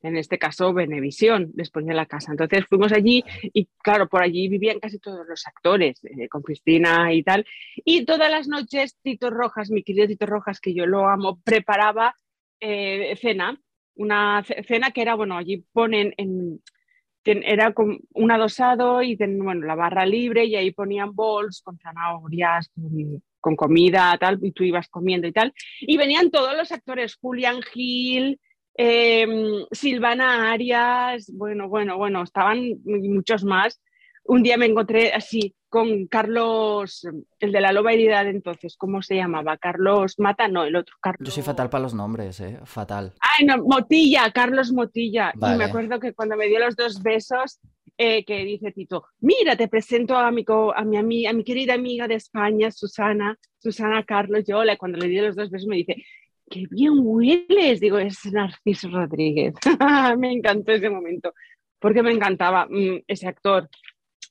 en 0.01 0.17
este 0.17 0.39
caso 0.39 0.73
Benevisión, 0.73 1.51
les 1.57 1.71
pone 1.71 1.93
la 1.93 2.07
casa. 2.07 2.31
Entonces 2.31 2.67
fuimos 2.69 2.93
allí 2.93 3.25
y 3.53 3.67
claro, 3.83 4.09
por 4.09 4.23
allí 4.23 4.47
vivían 4.47 4.79
casi 4.79 5.01
todos 5.01 5.27
los 5.27 5.45
actores, 5.45 6.05
eh, 6.05 6.29
con 6.29 6.43
Cristina 6.43 7.13
y 7.13 7.25
tal. 7.25 7.45
Y 7.85 8.05
todas 8.05 8.31
las 8.31 8.47
noches 8.47 8.97
Tito 9.03 9.31
Rojas, 9.31 9.73
mi 9.73 9.83
querido 9.83 10.07
Tito 10.07 10.27
Rojas, 10.27 10.61
que 10.61 10.73
yo 10.73 10.87
lo 10.87 11.09
amo, 11.09 11.41
preparaba 11.43 12.15
cena, 12.61 13.61
una 13.97 14.45
cena 14.45 14.93
que 14.93 15.03
era, 15.03 15.17
bueno, 15.17 15.37
allí 15.37 15.65
ponen 15.73 16.15
en, 16.17 16.61
era 17.33 17.73
con 17.73 17.99
un 18.15 18.31
adosado 18.31 19.03
y 19.03 19.17
bueno, 19.17 19.67
la 19.67 19.75
barra 19.75 20.07
libre 20.07 20.45
y 20.45 20.57
ahí 20.57 20.71
ponían 20.71 21.15
bols 21.15 21.63
con 21.63 21.79
zanahorias, 21.79 22.71
con, 23.41 23.57
comida, 23.57 24.17
tal, 24.19 24.39
y 24.43 24.53
tú 24.53 24.65
ibas 24.65 24.89
comiendo 24.89 25.27
y 25.27 25.33
tal. 25.33 25.53
Y 25.81 25.97
venían 25.97 26.31
todos 26.31 26.57
los 26.57 26.73
actores, 26.73 27.17
Julian 27.17 27.63
Gil, 27.63 28.41
em, 28.75 29.65
Silvana 29.71 30.53
Arias, 30.53 31.31
bueno, 31.35 31.69
bueno, 31.69 31.97
bueno, 31.99 32.23
estaban 32.23 32.81
muchos 32.85 33.45
más. 33.45 33.81
Un 34.29 34.43
día 34.43 34.59
me 34.59 34.67
encontré 34.67 35.13
así 35.13 35.55
con 35.71 36.07
Carlos, 36.07 37.07
el 37.41 37.51
de 37.51 37.61
la 37.61 37.73
loba 37.73 37.93
herida 37.93 38.25
de 38.25 38.31
entonces, 38.31 38.77
¿cómo 38.77 39.03
se 39.03 39.17
llamaba? 39.17 39.57
Carlos 39.57 40.19
Mata, 40.19 40.49
no, 40.49 40.65
el 40.65 40.77
otro 40.77 40.97
Carlos. 41.01 41.27
Yo 41.27 41.33
soy 41.33 41.43
fatal 41.43 41.71
para 41.71 41.83
los 41.83 41.95
nombres, 41.95 42.41
¿eh? 42.41 42.61
Fatal. 42.65 43.15
Ay, 43.21 43.47
no, 43.47 43.59
Motilla, 43.65 44.31
Carlos 44.31 44.73
Motilla. 44.73 45.33
Y 45.35 45.57
me 45.57 45.65
acuerdo 45.65 45.99
que 45.99 46.13
cuando 46.13 46.37
me 46.37 46.47
dio 46.47 46.59
los 46.59 46.77
dos 46.77 47.03
besos, 47.03 47.59
eh, 47.97 48.25
que 48.25 48.45
dice 48.45 48.71
Tito, 48.71 49.07
mira, 49.21 49.57
te 49.57 49.67
presento 49.67 50.17
a 50.17 50.31
mi, 50.31 50.45
a, 50.47 51.03
mi, 51.03 51.27
a 51.27 51.33
mi 51.33 51.43
querida 51.43 51.75
amiga 51.75 52.07
de 52.07 52.15
España, 52.15 52.71
Susana, 52.71 53.37
Susana 53.59 54.05
Carlos 54.05 54.45
Yola. 54.47 54.77
Cuando 54.77 54.99
le 54.99 55.09
di 55.09 55.21
los 55.21 55.37
dos 55.37 55.51
besos 55.51 55.67
me 55.67 55.77
dice, 55.77 55.97
qué 56.51 56.67
bien 56.71 56.93
hueles. 56.97 57.81
Digo, 57.81 57.99
es 57.99 58.25
Narciso 58.27 58.89
Rodríguez. 58.89 59.55
me 60.19 60.33
encantó 60.33 60.73
ese 60.73 60.91
momento, 60.91 61.33
porque 61.79 62.03
me 62.03 62.13
encantaba 62.13 62.67
mm, 62.67 63.05
ese 63.07 63.27
actor. 63.27 63.69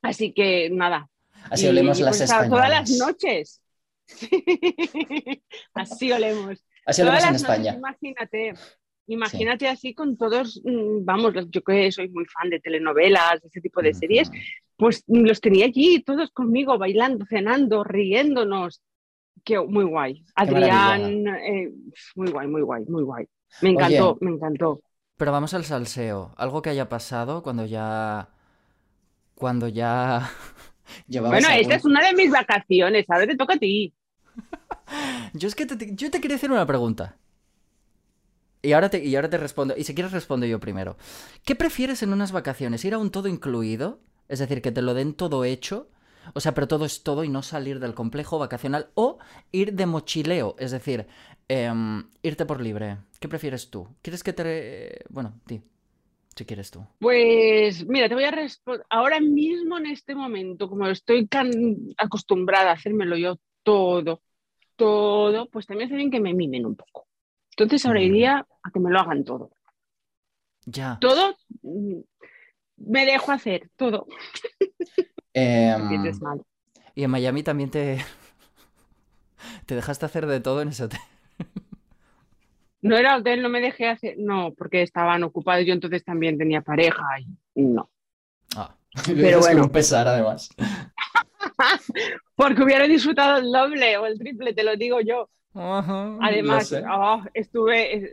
Así 0.08 0.34
que 0.34 0.70
nada, 0.70 1.10
Así 1.50 1.68
olemos 1.68 2.00
las 2.00 2.18
pues, 2.18 2.30
españolas. 2.30 2.50
Todas 2.50 2.70
las 2.70 2.90
noches. 2.98 3.62
así 5.74 6.12
olemos. 6.12 6.64
Así 6.86 7.02
olemos 7.02 7.24
en 7.24 7.36
España. 7.36 7.74
imagínate. 7.76 8.54
Imagínate 9.10 9.70
así 9.70 9.94
con 9.94 10.18
todos, 10.18 10.62
mm, 10.66 11.06
vamos, 11.06 11.34
yo 11.50 11.62
que 11.62 11.92
soy 11.94 12.10
muy 12.10 12.26
fan 12.26 12.50
de 12.50 12.60
telenovelas, 12.60 13.42
de 13.42 13.48
ese 13.48 13.62
tipo 13.62 13.82
de 13.82 13.94
series, 13.94 14.30
pues 14.76 15.06
los 15.08 15.40
tenía 15.40 15.66
allí 15.66 16.04
todos 16.04 16.30
conmigo, 16.32 16.78
bailando, 16.78 17.26
cenando, 17.26 17.86
riéndonos. 17.86 18.82
Qué, 19.46 19.60
muy 19.62 19.86
guay. 19.86 20.26
Adrián, 20.36 21.26
eh, 21.26 21.72
muy 22.16 22.32
guay, 22.32 22.48
muy 22.48 22.62
guay, 22.64 22.84
muy 22.86 23.04
guay. 23.04 23.26
Me 23.62 23.70
encantó, 23.70 24.18
me 24.20 24.32
encantó. 24.32 24.82
Pero 25.16 25.32
vamos 25.32 25.54
al 25.54 25.64
salseo. 25.64 26.34
Algo 26.36 26.62
que 26.62 26.72
haya 26.72 26.90
pasado 26.90 27.44
cuando 27.44 27.66
ya. 27.66 28.28
Cuando 29.38 29.68
ya 29.68 30.32
bueno, 31.08 31.50
esta 31.50 31.76
es 31.76 31.86
una 31.86 32.06
de 32.06 32.14
mis 32.14 32.32
vacaciones, 32.32 33.06
ahora 33.10 33.28
te 33.28 33.36
toca 33.36 33.54
a 33.54 33.58
ti. 33.58 33.94
yo 35.34 35.48
es 35.48 35.56
que 35.56 35.66
te, 35.66 35.96
yo 35.96 36.12
te 36.12 36.22
quería 36.22 36.38
hacer 36.38 36.52
una 36.52 36.66
pregunta. 36.66 37.18
Y 38.62 38.74
ahora, 38.74 38.90
te, 38.90 39.04
y 39.04 39.16
ahora 39.16 39.30
te 39.30 39.38
respondo, 39.38 39.76
y 39.78 39.84
si 39.84 39.94
quieres 39.94 40.12
respondo 40.12 40.46
yo 40.46 40.60
primero. 40.60 40.98
¿Qué 41.46 41.56
prefieres 41.56 42.02
en 42.04 42.12
unas 42.12 42.32
vacaciones? 42.32 42.84
¿Ir 42.84 42.96
a 42.96 42.98
un 42.98 43.12
todo 43.12 43.28
incluido? 43.28 44.00
Es 44.28 44.40
decir, 44.40 44.62
que 44.62 44.72
te 44.72 44.82
lo 44.82 44.94
den 44.94 45.14
todo 45.14 45.46
hecho, 45.46 45.90
o 46.34 46.40
sea, 46.40 46.54
pero 46.54 46.68
todo 46.68 46.84
es 46.84 47.04
todo 47.04 47.24
y 47.24 47.30
no 47.30 47.44
salir 47.44 47.80
del 47.80 47.94
complejo 47.94 48.40
vacacional, 48.40 48.90
o 48.96 49.20
ir 49.52 49.74
de 49.74 49.86
mochileo, 49.86 50.56
es 50.60 50.72
decir, 50.72 51.08
em, 51.48 52.10
irte 52.24 52.46
por 52.46 52.60
libre. 52.60 52.98
¿Qué 53.20 53.30
prefieres 53.30 53.70
tú? 53.70 53.88
¿Quieres 54.02 54.24
que 54.24 54.34
te... 54.34 55.06
Bueno, 55.10 55.40
di 55.46 55.62
si 56.38 56.46
quieres 56.46 56.70
tú. 56.70 56.86
Pues 57.00 57.86
mira, 57.88 58.08
te 58.08 58.16
voy 58.16 58.26
a 58.26 58.32
responder. 58.32 58.86
Ahora 58.90 59.20
mismo, 59.20 59.78
en 59.78 59.88
este 59.88 60.14
momento, 60.14 60.70
como 60.70 60.88
estoy 60.88 61.28
tan 61.28 61.52
acostumbrada 61.98 62.70
a 62.70 62.74
hacérmelo 62.74 63.18
yo 63.18 63.40
todo, 63.64 64.22
todo, 64.76 65.50
pues 65.50 65.66
también 65.66 65.88
hace 65.88 65.98
bien 65.98 66.12
que 66.12 66.20
me 66.20 66.34
mimen 66.34 66.66
un 66.66 66.76
poco. 66.76 67.08
Entonces 67.52 67.86
ahora 67.86 68.02
iría 68.02 68.48
a 68.62 68.72
que 68.72 68.80
me 68.80 68.92
lo 68.92 69.00
hagan 69.00 69.24
todo. 69.24 69.52
Ya. 70.66 70.98
Todo 71.02 71.36
mm, 71.64 72.00
me 72.78 73.06
dejo 73.06 73.32
hacer, 73.32 73.70
todo. 73.76 74.06
Em, 75.34 76.14
y 76.96 77.04
en 77.04 77.10
Miami 77.10 77.42
también 77.42 77.72
te, 77.72 77.98
te 79.66 79.76
dejaste 79.76 80.06
hacer 80.06 80.28
de 80.28 80.40
todo 80.40 80.62
en 80.62 80.70
ese 80.70 80.84
hotel. 80.84 81.00
No 82.82 82.96
era 82.96 83.18
hotel, 83.18 83.42
no 83.42 83.50
me 83.50 83.62
dejé 83.62 83.88
hacer, 83.88 84.16
no, 84.18 84.54
porque 84.54 84.82
estaban 84.82 85.24
ocupados, 85.24 85.66
yo 85.66 85.74
entonces 85.74 86.04
también 86.04 86.38
tenía 86.38 86.62
pareja 86.62 87.04
y 87.56 87.62
no. 87.64 87.90
Ah. 88.56 88.76
Pero 89.06 89.40
bueno. 89.40 89.64
un 89.64 89.70
pesar 89.70 90.08
además. 90.08 90.50
porque 92.36 92.64
hubiera 92.64 92.88
disfrutado 92.88 93.38
el 93.40 93.52
doble 93.52 93.98
o 93.98 94.06
el 94.06 94.18
triple, 94.18 94.54
te 94.54 94.64
lo 94.64 94.76
digo 94.76 95.02
yo. 95.02 95.30
Además, 95.60 96.72
oh, 96.92 97.24
estuve, 97.34 98.12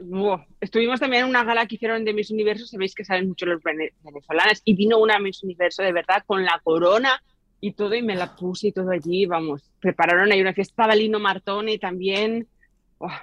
estuvimos 0.61 0.99
también 0.99 1.25
en 1.25 1.29
una 1.29 1.45
gala 1.45 1.67
que 1.67 1.75
hicieron 1.75 2.05
de 2.05 2.15
Miss 2.15 2.31
Universo, 2.31 2.67
sabéis 2.67 2.95
que 2.95 3.05
saben 3.05 3.29
mucho 3.29 3.45
los 3.45 3.63
venezolanos, 3.63 4.63
y 4.65 4.75
vino 4.75 4.99
una 4.99 5.19
Miss 5.19 5.43
Universo 5.43 5.83
de 5.83 5.93
verdad 5.93 6.23
con 6.25 6.43
la 6.43 6.59
corona 6.65 7.23
y 7.61 7.73
todo, 7.73 7.95
y 7.95 8.03
me 8.03 8.17
la 8.17 8.35
puse 8.35 8.69
y 8.69 8.73
todo 8.73 8.91
allí, 8.91 9.27
vamos, 9.27 9.71
prepararon 9.79 10.33
ahí 10.33 10.41
una 10.41 10.55
fiesta, 10.55 10.73
estaba 10.73 10.95
Lino 10.95 11.19
Martone 11.19 11.79
también, 11.79 12.49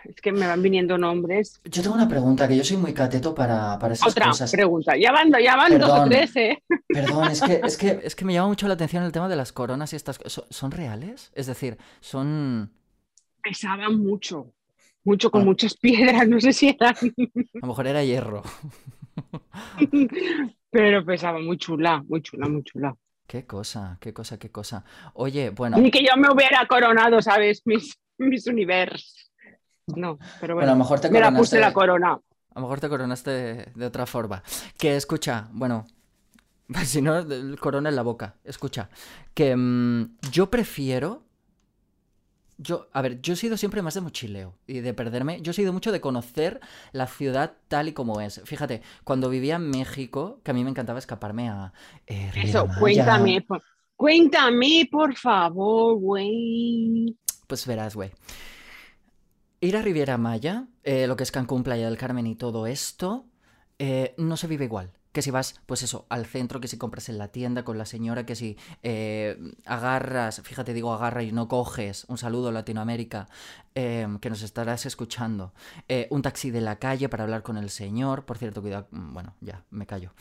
es 0.03 0.15
que 0.21 0.31
me 0.31 0.47
van 0.47 0.61
viniendo 0.61 0.97
nombres. 0.97 1.61
Yo 1.65 1.81
tengo 1.81 1.95
una 1.95 2.07
pregunta, 2.07 2.47
que 2.47 2.57
yo 2.57 2.63
soy 2.63 2.77
muy 2.77 2.93
cateto 2.93 3.33
para, 3.33 3.77
para 3.79 3.93
esas 3.93 4.09
Otra 4.09 4.27
cosas. 4.27 4.51
pregunta, 4.51 4.95
ya 4.97 5.11
van, 5.11 5.31
ya 5.41 5.55
van 5.55 5.79
dos 5.79 5.89
o 5.89 6.05
tres, 6.05 6.35
¿eh? 6.35 6.63
Perdón, 6.87 7.31
es 7.31 7.41
que, 7.41 7.61
es, 7.63 7.77
que, 7.77 7.99
es 8.03 8.15
que 8.15 8.25
me 8.25 8.33
llama 8.33 8.49
mucho 8.49 8.67
la 8.67 8.73
atención 8.73 9.03
el 9.03 9.11
tema 9.11 9.29
de 9.29 9.35
las 9.35 9.51
coronas 9.51 9.93
y 9.93 9.95
estas 9.95 10.17
cosas. 10.17 10.45
¿Son 10.49 10.71
reales? 10.71 11.31
Es 11.33 11.47
decir, 11.47 11.77
son... 11.99 12.71
Pesaban 13.41 13.99
mucho, 13.99 14.53
mucho, 15.03 15.31
con 15.31 15.41
ah. 15.41 15.45
muchas 15.45 15.75
piedras, 15.75 16.27
no 16.27 16.39
sé 16.39 16.53
si 16.53 16.69
eran... 16.69 16.95
A 16.95 17.59
lo 17.61 17.67
mejor 17.67 17.87
era 17.87 18.03
hierro. 18.03 18.43
Pero 20.69 21.05
pesaba 21.05 21.39
muy 21.39 21.57
chula, 21.57 22.03
muy 22.07 22.21
chula, 22.21 22.47
muy 22.47 22.63
chula. 22.63 22.95
Qué 23.27 23.45
cosa, 23.45 23.97
qué 24.01 24.13
cosa, 24.13 24.37
qué 24.37 24.51
cosa. 24.51 24.83
Oye, 25.13 25.51
bueno... 25.51 25.77
Ni 25.77 25.89
que 25.89 26.03
yo 26.03 26.17
me 26.17 26.29
hubiera 26.29 26.65
coronado, 26.67 27.21
¿sabes? 27.21 27.61
Mis, 27.65 27.97
mis 28.17 28.45
universos. 28.47 29.30
No, 29.87 30.17
pero 30.39 30.55
bueno, 30.55 30.71
a 30.71 30.73
lo 30.73 30.79
mejor 30.79 30.99
te 30.99 31.09
me 31.09 31.19
la 31.19 31.33
puse 31.33 31.59
la 31.59 31.73
corona. 31.73 32.19
A 32.53 32.59
lo 32.59 32.61
mejor 32.61 32.79
te 32.79 32.89
coronaste 32.89 33.71
de, 33.73 33.85
otra 33.85 34.05
forma. 34.05 34.43
Que 34.77 34.95
escucha, 34.95 35.47
bueno, 35.53 35.85
si 36.85 37.01
no, 37.01 37.17
el 37.17 37.59
corona 37.59 37.89
en 37.89 37.95
la 37.95 38.01
boca. 38.01 38.35
Escucha, 38.43 38.89
que 39.33 39.55
mm, 39.55 40.17
yo 40.31 40.49
prefiero. 40.49 41.23
Yo, 42.57 42.89
a 42.93 43.01
ver, 43.01 43.21
yo 43.21 43.33
he 43.33 43.37
sido 43.37 43.57
siempre 43.57 43.81
más 43.81 43.95
de 43.95 44.01
mochileo 44.01 44.53
y 44.67 44.81
de 44.81 44.93
perderme. 44.93 45.41
Yo 45.41 45.49
he 45.49 45.53
sido 45.53 45.73
mucho 45.73 45.91
de 45.91 45.99
conocer 45.99 46.59
la 46.91 47.07
ciudad 47.07 47.53
tal 47.67 47.87
y 47.87 47.93
como 47.93 48.21
es. 48.21 48.39
Fíjate, 48.45 48.83
cuando 49.03 49.29
vivía 49.29 49.55
en 49.55 49.71
México, 49.71 50.41
que 50.43 50.51
a 50.51 50.53
mí 50.53 50.63
me 50.63 50.69
encantaba 50.69 50.99
escaparme 50.99 51.49
a. 51.49 51.73
Eh, 52.05 52.31
Eso, 52.35 52.67
cuéntame, 52.77 53.43
cuéntame, 53.95 54.87
por 54.91 55.15
favor, 55.15 55.97
güey. 55.97 57.17
Pues 57.47 57.65
verás, 57.65 57.95
güey. 57.95 58.11
Ir 59.63 59.77
a 59.77 59.83
Riviera 59.83 60.17
Maya, 60.17 60.65
eh, 60.83 61.05
lo 61.05 61.15
que 61.15 61.21
es 61.21 61.31
Cancún, 61.31 61.61
Playa 61.61 61.85
del 61.85 61.95
Carmen 61.95 62.25
y 62.25 62.35
todo 62.35 62.65
esto, 62.65 63.27
eh, 63.77 64.15
no 64.17 64.35
se 64.35 64.47
vive 64.47 64.65
igual. 64.65 64.91
Que 65.11 65.21
si 65.21 65.29
vas, 65.29 65.61
pues 65.67 65.83
eso, 65.83 66.07
al 66.09 66.25
centro, 66.25 66.59
que 66.59 66.67
si 66.67 66.79
compras 66.79 67.09
en 67.09 67.19
la 67.19 67.27
tienda 67.27 67.63
con 67.63 67.77
la 67.77 67.85
señora, 67.85 68.25
que 68.25 68.35
si 68.35 68.57
eh, 68.81 69.37
agarras, 69.65 70.41
fíjate, 70.41 70.73
digo 70.73 70.91
agarra 70.91 71.21
y 71.21 71.31
no 71.31 71.47
coges, 71.47 72.05
un 72.07 72.17
saludo 72.17 72.47
a 72.47 72.51
Latinoamérica, 72.51 73.27
que 73.75 74.29
nos 74.29 74.41
estarás 74.41 74.87
escuchando, 74.87 75.53
un 76.09 76.21
taxi 76.23 76.49
de 76.49 76.61
la 76.61 76.77
calle 76.77 77.07
para 77.07 77.23
hablar 77.23 77.43
con 77.43 77.57
el 77.57 77.69
señor, 77.69 78.25
por 78.25 78.39
cierto, 78.39 78.61
cuidado, 78.61 78.87
mm, 78.89 79.13
bueno, 79.13 79.35
ya, 79.41 79.63
me 79.69 79.85
callo, 79.85 80.11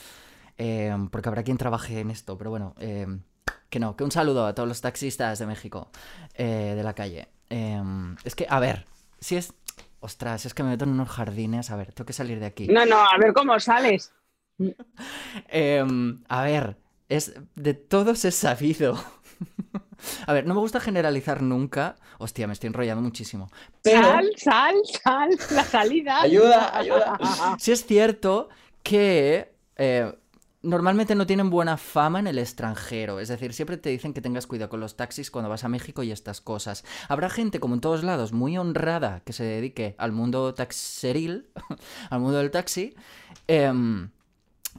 porque 1.10 1.28
habrá 1.28 1.44
quien 1.44 1.56
trabaje 1.56 2.00
en 2.00 2.10
esto, 2.10 2.36
pero 2.36 2.50
bueno, 2.50 2.74
que 3.70 3.78
no, 3.78 3.96
que 3.96 4.04
un 4.04 4.10
saludo 4.10 4.44
a 4.44 4.54
todos 4.54 4.68
los 4.68 4.80
taxistas 4.80 5.38
de 5.38 5.46
México, 5.46 5.88
de 6.36 6.82
la 6.82 6.94
calle. 6.94 7.28
es 7.48 8.34
que, 8.34 8.46
a 8.50 8.58
ver, 8.58 8.86
si 9.20 9.36
es. 9.36 9.54
Ostras, 10.02 10.46
es 10.46 10.54
que 10.54 10.62
me 10.62 10.70
meto 10.70 10.84
en 10.84 10.92
unos 10.92 11.10
jardines. 11.10 11.70
A 11.70 11.76
ver, 11.76 11.92
tengo 11.92 12.06
que 12.06 12.14
salir 12.14 12.40
de 12.40 12.46
aquí. 12.46 12.66
No, 12.68 12.86
no, 12.86 12.96
a 12.96 13.18
ver 13.18 13.32
cómo 13.32 13.58
sales. 13.60 14.12
Em, 15.48 16.22
a 16.28 16.42
ver, 16.42 16.76
es 17.08 17.34
de 17.54 17.74
todos 17.74 18.24
es 18.24 18.34
sabido. 18.34 19.02
A 20.26 20.32
ver, 20.32 20.46
no 20.46 20.54
me 20.54 20.60
gusta 20.60 20.80
generalizar 20.80 21.42
nunca. 21.42 21.96
Hostia, 22.18 22.46
me 22.46 22.54
estoy 22.54 22.68
enrollando 22.68 23.02
muchísimo. 23.02 23.50
Sal, 23.84 24.30
sal, 24.36 24.74
sal, 25.02 25.30
la 25.50 25.64
salida. 25.64 26.22
ayuda, 26.22 26.76
ayuda. 26.76 27.18
Sí 27.58 27.72
es 27.72 27.84
cierto 27.84 28.48
que 28.82 29.52
eh, 29.76 30.12
normalmente 30.62 31.14
no 31.14 31.26
tienen 31.26 31.50
buena 31.50 31.76
fama 31.76 32.18
en 32.18 32.26
el 32.26 32.38
extranjero. 32.38 33.20
Es 33.20 33.28
decir, 33.28 33.52
siempre 33.52 33.76
te 33.76 33.90
dicen 33.90 34.12
que 34.12 34.20
tengas 34.20 34.46
cuidado 34.46 34.70
con 34.70 34.80
los 34.80 34.96
taxis 34.96 35.30
cuando 35.30 35.48
vas 35.48 35.64
a 35.64 35.68
México 35.68 36.02
y 36.02 36.12
estas 36.12 36.40
cosas. 36.40 36.84
Habrá 37.08 37.30
gente, 37.30 37.60
como 37.60 37.74
en 37.74 37.80
todos 37.80 38.04
lados, 38.04 38.32
muy 38.32 38.58
honrada 38.58 39.20
que 39.24 39.32
se 39.32 39.44
dedique 39.44 39.94
al 39.98 40.12
mundo 40.12 40.54
taxeril, 40.54 41.48
al 42.10 42.20
mundo 42.20 42.38
del 42.38 42.50
taxi. 42.50 42.94
Em, 43.46 44.10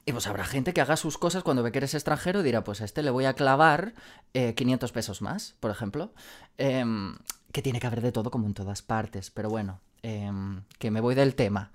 y 0.05 0.11
pues 0.13 0.27
habrá 0.27 0.45
gente 0.45 0.73
que 0.73 0.81
haga 0.81 0.95
sus 0.95 1.17
cosas 1.17 1.43
cuando 1.43 1.63
ve 1.63 1.71
que 1.71 1.79
eres 1.79 1.93
extranjero 1.93 2.41
y 2.41 2.43
dirá, 2.43 2.63
pues 2.63 2.81
a 2.81 2.85
este 2.85 3.03
le 3.03 3.09
voy 3.09 3.25
a 3.25 3.33
clavar 3.33 3.93
500 4.33 4.89
eh, 4.89 4.93
pesos 4.93 5.21
más, 5.21 5.55
por 5.59 5.71
ejemplo. 5.71 6.13
Em, 6.57 7.17
que 7.51 7.61
tiene 7.61 7.79
que 7.79 7.87
haber 7.87 8.01
de 8.01 8.11
todo 8.11 8.31
como 8.31 8.47
en 8.47 8.53
todas 8.53 8.81
partes, 8.81 9.29
pero 9.29 9.49
bueno, 9.49 9.81
em, 10.03 10.63
que 10.79 10.91
me 10.91 11.01
voy 11.01 11.15
del 11.15 11.35
tema. 11.35 11.71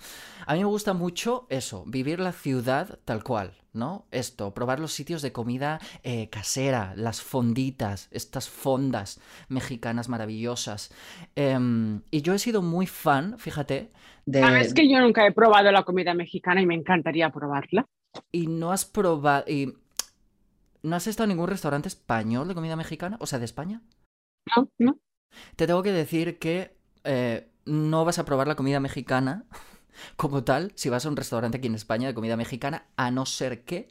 A 0.47 0.55
mí 0.55 0.61
me 0.61 0.67
gusta 0.67 0.93
mucho 0.93 1.47
eso, 1.51 1.85
vivir 1.87 2.21
la 2.21 2.33
ciudad 2.33 2.99
tal 3.05 3.25
cual, 3.25 3.53
¿no? 3.73 4.07
Esto, 4.11 4.55
probar 4.55 4.81
los 4.81 4.93
sitios 4.93 5.23
de 5.23 5.33
comida 5.33 5.81
eh, 6.03 6.29
casera, 6.31 6.95
las 6.97 7.21
fonditas, 7.21 8.09
estas 8.11 8.49
fondas 8.49 9.21
mexicanas 9.49 10.09
maravillosas. 10.09 10.93
Em, 11.35 12.03
y 12.11 12.23
yo 12.23 12.35
he 12.35 12.39
sido 12.39 12.63
muy 12.63 12.87
fan, 12.87 13.39
fíjate, 13.39 13.91
de... 14.25 14.41
Sabes 14.41 14.75
que 14.75 14.89
yo 14.89 15.01
nunca 15.01 15.27
he 15.27 15.33
probado 15.33 15.71
la 15.73 15.85
comida 15.85 16.15
mexicana 16.15 16.61
y 16.61 16.67
me 16.67 16.75
encantaría 16.75 17.31
probarla. 17.31 17.87
Y 18.33 18.47
no 18.47 18.73
has 18.73 18.85
probado... 18.85 19.45
Y... 19.49 19.75
¿No 20.83 20.95
has 20.95 21.07
estado 21.07 21.25
en 21.25 21.31
ningún 21.31 21.49
restaurante 21.49 21.89
español 21.89 22.47
de 22.47 22.55
comida 22.55 22.77
mexicana? 22.77 23.17
O 23.21 23.27
sea, 23.27 23.41
de 23.41 23.45
España. 23.45 23.83
No, 24.57 24.69
no. 24.79 24.99
Te 25.57 25.67
tengo 25.67 25.83
que 25.83 25.93
decir 25.93 26.39
que 26.39 26.77
eh, 27.05 27.49
no 27.67 28.05
vas 28.05 28.19
a 28.19 28.25
probar 28.25 28.49
la 28.49 28.55
comida 28.55 28.81
mexicana 28.81 29.45
como 30.17 30.45
tal 30.45 30.73
si 30.75 30.89
vas 30.89 31.05
a 31.07 31.09
un 31.09 31.17
restaurante 31.17 31.59
aquí 31.59 31.67
en 31.67 31.75
España 31.75 32.09
de 32.09 32.15
comida 32.15 32.37
mexicana, 32.37 32.87
a 32.97 33.11
no 33.11 33.27
ser 33.27 33.65
que 33.65 33.89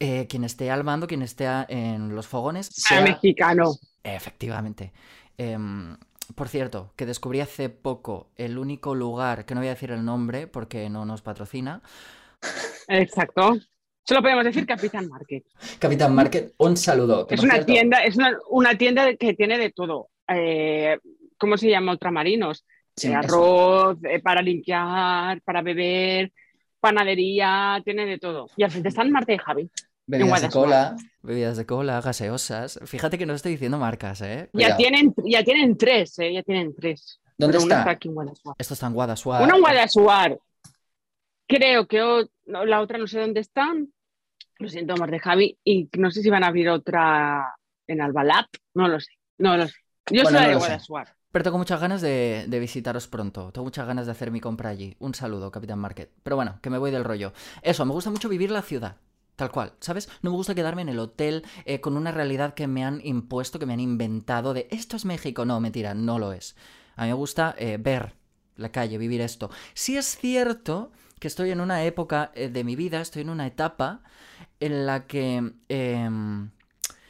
eh, 0.00 0.26
quien 0.28 0.44
esté 0.44 0.70
al 0.70 0.84
mando, 0.84 1.06
quien 1.06 1.22
esté 1.22 1.46
en 1.68 2.14
los 2.14 2.26
fogones, 2.26 2.66
sea 2.66 3.02
mexicano. 3.02 3.74
Efectivamente. 4.02 4.92
Em, 5.38 5.96
por 6.34 6.48
cierto, 6.48 6.92
que 6.96 7.06
descubrí 7.06 7.40
hace 7.40 7.68
poco 7.68 8.30
el 8.36 8.58
único 8.58 8.94
lugar, 8.94 9.44
que 9.44 9.54
no 9.54 9.60
voy 9.60 9.68
a 9.68 9.74
decir 9.74 9.90
el 9.90 10.04
nombre 10.04 10.46
porque 10.46 10.88
no 10.88 11.04
nos 11.04 11.22
patrocina, 11.22 11.82
Exacto. 12.88 13.56
Solo 14.04 14.20
podemos 14.20 14.44
decir 14.44 14.66
Capitán 14.66 15.08
Market. 15.08 15.44
Capitán 15.78 16.14
Market, 16.14 16.54
un 16.58 16.76
saludo. 16.76 17.26
Es 17.30 17.42
una 17.42 17.64
tienda, 17.64 18.02
es 18.02 18.16
una, 18.50 18.76
tienda 18.76 19.14
que 19.14 19.34
tiene 19.34 19.58
de 19.58 19.70
todo. 19.70 20.08
Eh, 20.28 20.98
¿Cómo 21.38 21.56
se 21.56 21.70
llama? 21.70 21.92
Ultramarinos. 21.92 22.64
Eh, 23.10 23.14
arroz, 23.14 23.98
eh, 24.04 24.20
para 24.20 24.42
limpiar, 24.42 25.40
para 25.42 25.62
beber, 25.62 26.32
panadería, 26.80 27.80
tiene 27.84 28.06
de 28.06 28.18
todo. 28.18 28.48
Y 28.56 28.62
al 28.64 28.70
frente 28.70 28.88
están 28.88 29.10
Marte 29.10 29.34
y 29.34 29.38
Javi. 29.38 29.70
Bebidas 30.06 30.42
de 30.42 30.50
cola. 30.50 30.96
Bebidas 31.22 31.56
de 31.56 31.66
cola, 31.66 32.00
gaseosas. 32.00 32.80
Fíjate 32.84 33.18
que 33.18 33.26
no 33.26 33.34
estoy 33.34 33.52
diciendo 33.52 33.78
marcas, 33.78 34.20
¿eh? 34.22 34.50
Ya 34.52 34.76
tienen, 34.76 35.14
ya 35.24 35.44
tienen 35.44 35.76
tres, 35.78 36.18
¿eh? 36.18 36.32
Ya 36.32 36.42
tienen 36.42 36.74
tres. 36.74 37.20
¿Dónde 37.38 37.58
está? 37.58 37.88
aquí 37.88 38.08
en 38.08 38.14
Esto 38.58 38.74
está 38.74 38.86
en 38.86 38.94
Guadasuar. 38.94 39.42
Uno 39.42 39.56
en 39.56 39.60
Guadasuar. 39.60 40.38
Creo 41.46 41.86
que 41.86 42.26
la 42.46 42.80
otra 42.80 42.98
no 42.98 43.06
sé 43.06 43.20
dónde 43.20 43.40
están. 43.40 43.92
Lo 44.58 44.68
siento, 44.68 44.96
Mar 44.96 45.10
de 45.10 45.18
Javi. 45.18 45.58
Y 45.64 45.88
no 45.98 46.10
sé 46.10 46.22
si 46.22 46.30
van 46.30 46.44
a 46.44 46.48
abrir 46.48 46.68
otra 46.68 47.54
en 47.86 48.00
Albalap. 48.00 48.46
No 48.74 48.88
lo 48.88 49.00
sé. 49.00 49.12
No 49.38 49.56
lo 49.56 49.66
sé. 49.66 49.74
Yo 50.10 50.24
soy 50.24 50.46
de 50.46 50.54
Guadasuar. 50.54 51.14
Pero 51.32 51.44
tengo 51.44 51.58
muchas 51.58 51.80
ganas 51.80 52.02
de, 52.02 52.46
visitaros 52.60 53.08
pronto. 53.08 53.50
Tengo 53.52 53.64
muchas 53.64 53.86
ganas 53.86 54.04
de 54.04 54.12
hacer 54.12 54.30
mi 54.30 54.40
compra 54.40 54.68
allí. 54.68 54.96
Un 54.98 55.14
saludo, 55.14 55.50
Capitán 55.50 55.78
Market. 55.78 56.10
Pero 56.22 56.36
bueno, 56.36 56.58
que 56.60 56.68
me 56.68 56.76
voy 56.76 56.90
del 56.90 57.04
rollo. 57.04 57.32
Eso, 57.62 57.86
me 57.86 57.92
gusta 57.92 58.10
mucho 58.10 58.28
vivir 58.28 58.50
la 58.50 58.60
ciudad. 58.60 58.96
Tal 59.36 59.50
cual, 59.50 59.72
¿sabes? 59.80 60.10
No 60.20 60.30
me 60.30 60.36
gusta 60.36 60.54
quedarme 60.54 60.82
en 60.82 60.90
el 60.90 60.98
hotel 60.98 61.42
eh, 61.64 61.80
con 61.80 61.96
una 61.96 62.12
realidad 62.12 62.52
que 62.52 62.66
me 62.66 62.84
han 62.84 63.00
impuesto, 63.02 63.58
que 63.58 63.64
me 63.64 63.72
han 63.72 63.80
inventado 63.80 64.52
de 64.52 64.68
esto 64.70 64.94
es 64.94 65.06
México. 65.06 65.46
No, 65.46 65.58
mentira, 65.58 65.94
no 65.94 66.18
lo 66.18 66.32
es. 66.34 66.54
A 66.96 67.04
mí 67.04 67.08
me 67.08 67.14
gusta 67.14 67.54
eh, 67.58 67.78
ver 67.80 68.12
la 68.56 68.70
calle, 68.70 68.98
vivir 68.98 69.22
esto. 69.22 69.50
Si 69.72 69.96
es 69.96 70.18
cierto 70.18 70.92
que 71.18 71.28
estoy 71.28 71.50
en 71.50 71.62
una 71.62 71.82
época 71.84 72.30
eh, 72.34 72.50
de 72.50 72.62
mi 72.62 72.76
vida, 72.76 73.00
estoy 73.00 73.22
en 73.22 73.30
una 73.30 73.46
etapa 73.46 74.02
en 74.60 74.84
la 74.84 75.06
que... 75.06 75.52
Em, 75.68 76.50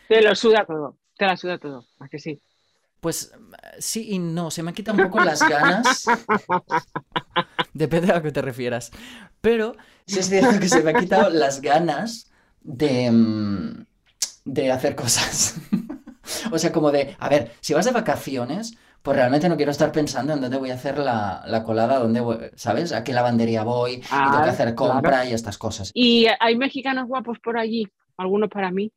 te 0.08 0.22
lo 0.22 0.34
suda 0.36 0.64
todo, 0.64 0.96
te 1.18 1.26
la 1.26 1.36
suda 1.36 1.58
todo, 1.58 1.86
¿a 1.98 2.08
que 2.08 2.20
sí? 2.20 2.40
Pues 3.02 3.34
sí 3.80 4.12
y 4.12 4.20
no, 4.20 4.52
se 4.52 4.62
me 4.62 4.70
han 4.70 4.76
quitado 4.76 4.96
un 4.96 5.10
poco 5.10 5.24
las 5.24 5.40
ganas. 5.40 6.06
Depende 7.74 8.12
a 8.12 8.14
lo 8.18 8.22
que 8.22 8.30
te 8.30 8.42
refieras. 8.42 8.92
Pero 9.40 9.74
sí 10.06 10.20
es 10.20 10.28
cierto 10.28 10.60
que 10.60 10.68
se 10.68 10.84
me 10.84 10.90
han 10.90 11.00
quitado 11.00 11.28
las 11.28 11.60
ganas 11.60 12.30
de, 12.60 13.06
em, 13.06 13.86
de 14.44 14.70
hacer 14.70 14.94
cosas. 14.94 15.56
o 16.52 16.58
sea, 16.58 16.70
como 16.70 16.92
de, 16.92 17.16
a 17.18 17.28
ver, 17.28 17.50
si 17.60 17.74
vas 17.74 17.86
de 17.86 17.90
vacaciones, 17.90 18.78
pues 19.02 19.16
realmente 19.16 19.48
no 19.48 19.56
quiero 19.56 19.72
estar 19.72 19.90
pensando 19.90 20.34
en 20.34 20.40
dónde 20.40 20.58
voy 20.58 20.70
a 20.70 20.74
hacer 20.74 20.96
la, 20.96 21.62
colada, 21.66 21.98
dónde 21.98 22.52
¿sabes? 22.54 22.92
A 22.92 23.02
qué 23.02 23.12
lavandería 23.12 23.64
voy, 23.64 23.94
y 23.94 24.00
tengo 24.00 24.44
que 24.44 24.50
hacer 24.50 24.76
compra 24.76 25.26
y 25.26 25.32
estas 25.32 25.58
cosas. 25.58 25.90
¿Y 25.92 26.28
hay 26.38 26.56
mexicanos 26.56 27.08
guapos 27.08 27.40
por 27.40 27.58
allí? 27.58 27.88
¿Alguno 28.16 28.48
para 28.48 28.70
mí? 28.70 28.92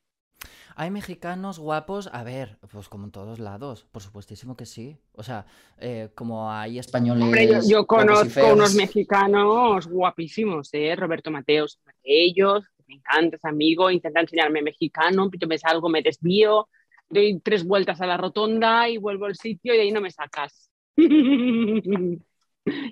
Hay 0.77 0.91
mexicanos 0.91 1.57
guapos, 1.57 2.09
a 2.11 2.23
ver, 2.23 2.57
pues 2.69 2.89
como 2.89 3.05
en 3.05 3.11
todos 3.11 3.39
lados, 3.39 3.85
por 3.93 4.01
supuestísimo 4.01 4.57
que 4.57 4.65
sí. 4.65 4.97
O 5.13 5.23
sea, 5.23 5.45
eh, 5.79 6.09
como 6.15 6.51
hay 6.51 6.79
españoles. 6.79 7.23
Hombre, 7.23 7.59
yo, 7.65 7.87
conozco 7.87 8.53
unos 8.53 8.75
mexicanos 8.75 9.87
guapísimos, 9.87 10.69
¿eh? 10.73 10.93
Roberto 10.97 11.31
Mateos, 11.31 11.79
ellos, 12.03 12.65
me 12.87 12.95
encanta, 12.95 13.37
es 13.37 13.45
amigo, 13.45 13.89
intenta 13.89 14.19
enseñarme 14.19 14.61
mexicano, 14.61 15.31
yo 15.39 15.47
me 15.47 15.57
salgo, 15.57 15.87
me 15.87 16.01
desvío, 16.01 16.67
doy 17.07 17.39
tres 17.39 17.65
vueltas 17.65 18.01
a 18.01 18.05
la 18.05 18.17
rotonda 18.17 18.89
y 18.89 18.97
vuelvo 18.97 19.27
al 19.27 19.35
sitio 19.35 19.73
y 19.73 19.79
ahí 19.79 19.91
no 19.93 20.01
me 20.01 20.11
sacas. 20.11 20.69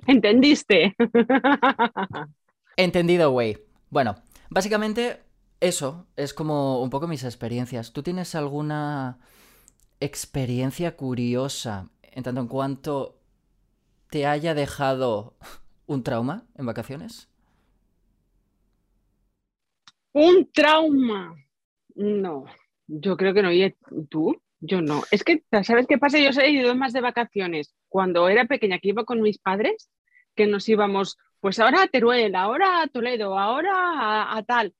¿Entendiste? 0.08 0.96
Entendido, 2.78 3.32
güey. 3.32 3.58
Bueno, 3.89 4.15
básicamente 4.50 5.19
eso 5.63 6.08
es 6.17 6.34
como 6.34 6.82
un 6.82 6.89
poco 6.89 7.08
mis 7.08 7.23
experiencias. 7.23 7.93
¿Tú 7.93 8.04
tienes 8.04 8.36
alguna 8.36 9.17
experiencia 10.02 10.97
curiosa 10.97 11.89
en 12.02 12.23
tanto 12.23 12.41
en 12.41 12.47
cuanto 12.47 13.17
te 14.10 14.26
haya 14.26 14.54
dejado 14.54 15.36
un 15.88 16.04
trauma 16.04 16.43
en 16.58 16.65
vacaciones? 16.65 17.30
Un 20.12 20.52
trauma. 20.52 21.34
No. 21.95 22.43
Yo 22.88 23.15
creo 23.15 23.34
que 23.34 23.41
no. 23.41 23.52
¿Y 23.52 23.73
tú? 24.10 24.36
Yo 24.60 24.82
no. 24.82 25.04
Es 25.12 25.23
que, 25.23 25.43
¿sabes 25.63 25.88
qué 25.88 25.97
pasa? 25.97 26.19
Yo 26.19 26.30
he 26.41 26.49
ido 26.52 26.76
más 26.76 26.91
de 26.91 26.99
vacaciones 26.99 27.73
cuando 27.88 28.28
era 28.28 28.45
pequeña, 28.45 28.80
que 28.80 28.89
iba 28.89 29.06
con 29.06 29.21
mis 29.21 29.38
padres, 29.38 29.89
que 30.36 30.45
nos 30.45 30.67
íbamos, 30.67 31.17
pues 31.39 31.60
ahora 31.60 31.84
a 31.84 31.88
Teruel, 31.88 32.36
ahora 32.36 32.82
a 32.82 32.88
Toledo, 32.88 33.39
ahora 33.39 34.36
a, 34.36 34.43
tal, 34.43 34.73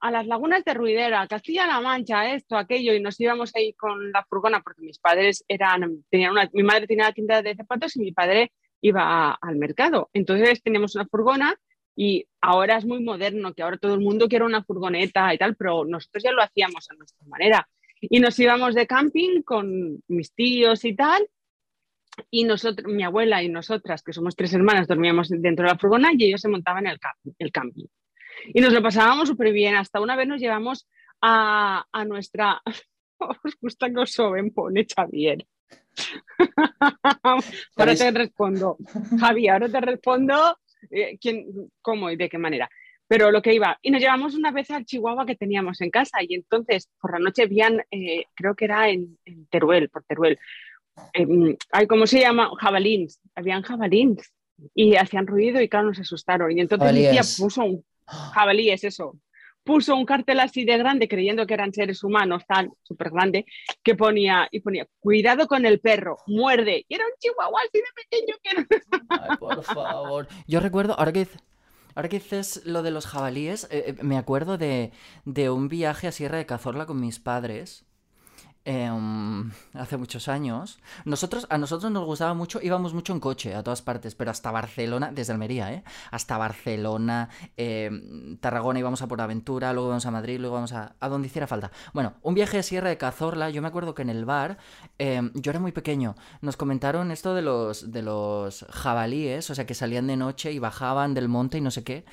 a 0.00 0.10
las 0.10 0.26
lagunas 0.26 0.64
de 0.64 0.74
Ruidera, 0.74 1.26
Castilla-La 1.26 1.80
Mancha, 1.80 2.32
esto, 2.32 2.56
aquello, 2.56 2.94
y 2.94 3.00
nos 3.00 3.20
íbamos 3.20 3.54
ahí 3.54 3.72
con 3.74 4.12
la 4.12 4.24
furgona, 4.24 4.60
porque 4.60 4.82
mis 4.82 4.98
padres 4.98 5.44
eran, 5.48 6.04
tenían 6.10 6.32
una, 6.32 6.48
mi 6.52 6.62
madre 6.62 6.86
tenía 6.86 7.04
la 7.04 7.12
tienda 7.12 7.42
de 7.42 7.54
zapatos 7.54 7.96
y 7.96 8.00
mi 8.00 8.12
padre 8.12 8.52
iba 8.80 9.32
al 9.40 9.56
mercado. 9.56 10.10
Entonces 10.12 10.62
teníamos 10.62 10.94
una 10.94 11.06
furgona 11.06 11.56
y 11.96 12.26
ahora 12.40 12.76
es 12.76 12.84
muy 12.84 13.02
moderno, 13.02 13.54
que 13.54 13.62
ahora 13.62 13.78
todo 13.78 13.94
el 13.94 14.00
mundo 14.00 14.28
quiere 14.28 14.44
una 14.44 14.62
furgoneta 14.62 15.32
y 15.32 15.38
tal, 15.38 15.56
pero 15.56 15.84
nosotros 15.84 16.22
ya 16.22 16.32
lo 16.32 16.42
hacíamos 16.42 16.90
a 16.90 16.94
nuestra 16.94 17.26
manera. 17.26 17.68
Y 18.00 18.20
nos 18.20 18.38
íbamos 18.38 18.74
de 18.74 18.86
camping 18.86 19.42
con 19.42 20.02
mis 20.06 20.34
tíos 20.34 20.84
y 20.84 20.94
tal, 20.94 21.26
y 22.30 22.44
nosotros, 22.44 22.92
mi 22.92 23.02
abuela 23.02 23.42
y 23.42 23.48
nosotras, 23.48 24.02
que 24.02 24.12
somos 24.12 24.36
tres 24.36 24.52
hermanas, 24.54 24.86
dormíamos 24.86 25.28
dentro 25.28 25.64
de 25.64 25.72
la 25.72 25.78
furgona 25.78 26.10
y 26.12 26.24
ellos 26.24 26.40
se 26.40 26.48
montaban 26.48 26.86
en 26.86 26.98
el, 27.38 27.52
camping. 27.52 27.86
Y 28.52 28.60
nos 28.60 28.72
lo 28.72 28.82
pasábamos 28.82 29.28
súper 29.28 29.52
bien. 29.52 29.76
Hasta 29.76 30.00
una 30.00 30.16
vez 30.16 30.28
nos 30.28 30.40
llevamos 30.40 30.86
a, 31.20 31.84
a 31.92 32.04
nuestra... 32.04 32.62
Os 33.18 33.56
gusta 33.58 33.88
que 33.88 33.98
os 33.98 34.12
soben, 34.12 34.50
pone 34.50 34.84
Xavier. 34.84 35.46
ahora 37.76 37.94
te 37.94 38.10
respondo. 38.10 38.76
Javier, 39.18 39.52
ahora 39.52 39.68
te 39.68 39.80
respondo 39.80 40.58
eh, 40.90 41.18
quién, 41.18 41.46
cómo 41.80 42.10
y 42.10 42.16
de 42.16 42.28
qué 42.28 42.38
manera. 42.38 42.68
Pero 43.08 43.30
lo 43.30 43.40
que 43.40 43.54
iba, 43.54 43.78
y 43.82 43.90
nos 43.90 44.00
llevamos 44.00 44.34
una 44.34 44.50
vez 44.50 44.70
al 44.70 44.84
Chihuahua 44.84 45.26
que 45.26 45.36
teníamos 45.36 45.80
en 45.80 45.90
casa 45.90 46.18
y 46.22 46.34
entonces 46.34 46.90
por 47.00 47.12
la 47.12 47.20
noche 47.20 47.44
habían, 47.44 47.84
eh, 47.90 48.24
creo 48.34 48.54
que 48.54 48.64
era 48.64 48.88
en, 48.88 49.16
Teruel, 49.48 49.88
por 49.88 50.02
Teruel, 50.04 50.38
eh, 51.14 51.56
¿cómo 51.88 52.06
se 52.06 52.20
llama? 52.20 52.50
Jabalíns, 52.58 53.20
habían 53.34 53.62
jabalíns 53.62 54.32
y 54.74 54.96
hacían 54.96 55.26
ruido 55.26 55.60
y 55.60 55.68
claro, 55.68 55.88
nos 55.88 56.00
asustaron. 56.00 56.50
Y 56.50 56.60
entonces 56.60 56.92
mi 56.92 57.00
tía 57.00 57.22
puso 57.38 57.64
un 57.64 57.84
jabalí, 58.06 58.70
es 58.70 58.84
eso, 58.84 59.18
puso 59.66 59.96
un 59.96 60.06
cartel 60.06 60.40
así 60.40 60.64
de 60.64 60.78
grande, 60.78 61.08
creyendo 61.08 61.46
que 61.46 61.54
eran 61.54 61.72
seres 61.72 62.04
humanos, 62.04 62.44
tan 62.46 62.70
súper 62.82 63.10
grande, 63.10 63.44
que 63.82 63.96
ponía, 63.96 64.48
y 64.50 64.60
ponía, 64.60 64.86
cuidado 65.00 65.48
con 65.48 65.66
el 65.66 65.80
perro, 65.80 66.18
muerde. 66.26 66.86
Y 66.88 66.94
era 66.94 67.04
un 67.04 67.12
chihuahua 67.18 67.60
así 67.62 67.78
de 67.78 67.84
pequeño 68.08 68.34
que 68.42 68.76
Ay, 69.08 69.36
por 69.38 69.62
favor. 69.64 70.28
Yo 70.46 70.60
recuerdo, 70.60 70.94
ahora 70.98 71.12
que, 71.12 71.26
ahora 71.96 72.08
que 72.08 72.20
dices 72.20 72.62
lo 72.64 72.84
de 72.84 72.92
los 72.92 73.06
jabalíes, 73.06 73.64
eh, 73.64 73.84
eh, 73.88 73.96
me 74.02 74.16
acuerdo 74.16 74.56
de, 74.56 74.92
de 75.24 75.50
un 75.50 75.68
viaje 75.68 76.06
a 76.06 76.12
Sierra 76.12 76.38
de 76.38 76.46
Cazorla 76.46 76.86
con 76.86 77.00
mis 77.00 77.18
padres 77.18 77.85
Em, 78.68 79.52
hace 79.74 79.96
muchos 79.96 80.26
años. 80.26 80.80
Nosotros, 81.04 81.46
a 81.50 81.56
nosotros 81.56 81.92
nos 81.92 82.04
gustaba 82.04 82.34
mucho, 82.34 82.58
íbamos 82.60 82.94
mucho 82.94 83.12
en 83.12 83.20
coche 83.20 83.54
a 83.54 83.62
todas 83.62 83.80
partes, 83.80 84.16
pero 84.16 84.32
hasta 84.32 84.50
Barcelona, 84.50 85.12
desde 85.14 85.32
Almería, 85.32 85.72
¿eh? 85.72 85.84
Hasta 86.10 86.36
Barcelona, 86.36 87.28
em, 87.56 88.36
Tarragona 88.38 88.80
íbamos 88.80 89.02
a 89.02 89.04
aventura, 89.04 89.72
luego 89.72 89.90
íbamos 89.90 90.06
a 90.06 90.10
Madrid, 90.10 90.40
luego 90.40 90.56
íbamos 90.56 90.72
a, 90.72 90.96
a 90.98 91.08
donde 91.08 91.28
hiciera 91.28 91.46
falta. 91.46 91.70
Bueno, 91.94 92.14
un 92.22 92.34
viaje 92.34 92.56
de 92.56 92.64
Sierra 92.64 92.88
de 92.88 92.98
Cazorla, 92.98 93.50
yo 93.50 93.62
me 93.62 93.68
acuerdo 93.68 93.94
que 93.94 94.02
en 94.02 94.10
el 94.10 94.24
bar, 94.24 94.58
em, 94.98 95.30
yo 95.34 95.50
era 95.50 95.60
muy 95.60 95.70
pequeño, 95.70 96.16
nos 96.40 96.56
comentaron 96.56 97.12
esto 97.12 97.36
de 97.36 97.42
los, 97.42 97.92
de 97.92 98.02
los 98.02 98.66
jabalíes, 98.70 99.48
o 99.48 99.54
sea, 99.54 99.64
que 99.64 99.74
salían 99.74 100.08
de 100.08 100.16
noche 100.16 100.50
y 100.50 100.58
bajaban 100.58 101.14
del 101.14 101.28
monte 101.28 101.58
y 101.58 101.60
no 101.60 101.70
sé 101.70 101.84
qué. 101.84 102.04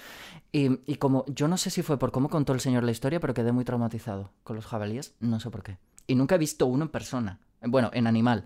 Y, 0.51 0.81
y 0.85 0.97
como, 0.97 1.25
yo 1.27 1.47
no 1.47 1.57
sé 1.57 1.71
si 1.71 1.81
fue 1.81 1.97
por 1.97 2.11
cómo 2.11 2.29
contó 2.29 2.53
el 2.53 2.59
señor 2.59 2.83
la 2.83 2.91
historia, 2.91 3.19
pero 3.19 3.33
quedé 3.33 3.51
muy 3.51 3.65
traumatizado 3.65 4.29
con 4.43 4.55
los 4.55 4.67
jabalíes, 4.67 5.15
no 5.19 5.39
sé 5.39 5.49
por 5.49 5.63
qué. 5.63 5.79
Y 6.07 6.15
nunca 6.15 6.35
he 6.35 6.37
visto 6.37 6.65
uno 6.65 6.83
en 6.83 6.89
persona. 6.89 7.39
Bueno, 7.61 7.89
en 7.93 8.07
animal. 8.07 8.45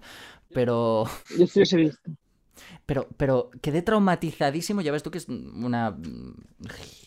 Pero. 0.53 1.05
Yo 1.37 1.47
sí 1.47 1.59
los 1.59 1.73
he 1.73 1.77
visto. 1.77 2.11
Pero, 2.87 3.07
pero 3.17 3.51
quedé 3.61 3.83
traumatizadísimo. 3.83 4.81
Ya 4.81 4.91
ves 4.91 5.03
tú 5.03 5.11
que 5.11 5.19
es 5.19 5.29
una 5.29 5.95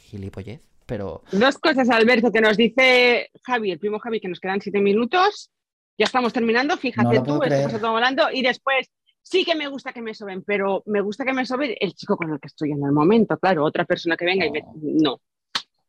gilipollez. 0.09 0.61
Pero. 0.87 1.25
Dos 1.33 1.59
cosas, 1.59 1.91
Alberto, 1.91 2.31
que 2.31 2.41
nos 2.41 2.57
dice 2.57 3.31
Javi, 3.43 3.73
el 3.73 3.81
primo 3.81 3.99
Javi, 3.99 4.21
que 4.21 4.29
nos 4.29 4.39
quedan 4.39 4.61
siete 4.61 4.81
minutos. 4.81 5.51
Ya 5.99 6.05
estamos 6.05 6.33
terminando. 6.33 6.77
Fíjate 6.77 7.21
tú, 7.23 7.43
estamos 7.43 7.85
hablando. 7.85 8.31
Y 8.33 8.43
después, 8.43 8.91
sí 9.23 9.45
que 9.45 9.57
me 9.57 9.67
gusta 9.67 9.93
que 9.93 10.03
me 10.03 10.15
soben, 10.15 10.45
pero 10.45 10.85
me 10.87 11.01
gusta 11.01 11.25
que 11.25 11.33
me 11.33 11.45
sobe 11.45 11.77
el 11.81 11.95
chico 11.95 12.17
con 12.17 12.33
el 12.33 12.39
que 12.39 12.47
estoy 12.47 12.71
en 12.71 12.85
el 12.85 12.93
momento. 12.93 13.37
Claro, 13.39 13.65
otra 13.65 13.85
persona 13.85 14.17
que 14.17 14.27
venga 14.27 14.47
y 14.47 14.53
me. 14.53 14.63
No. 14.77 15.21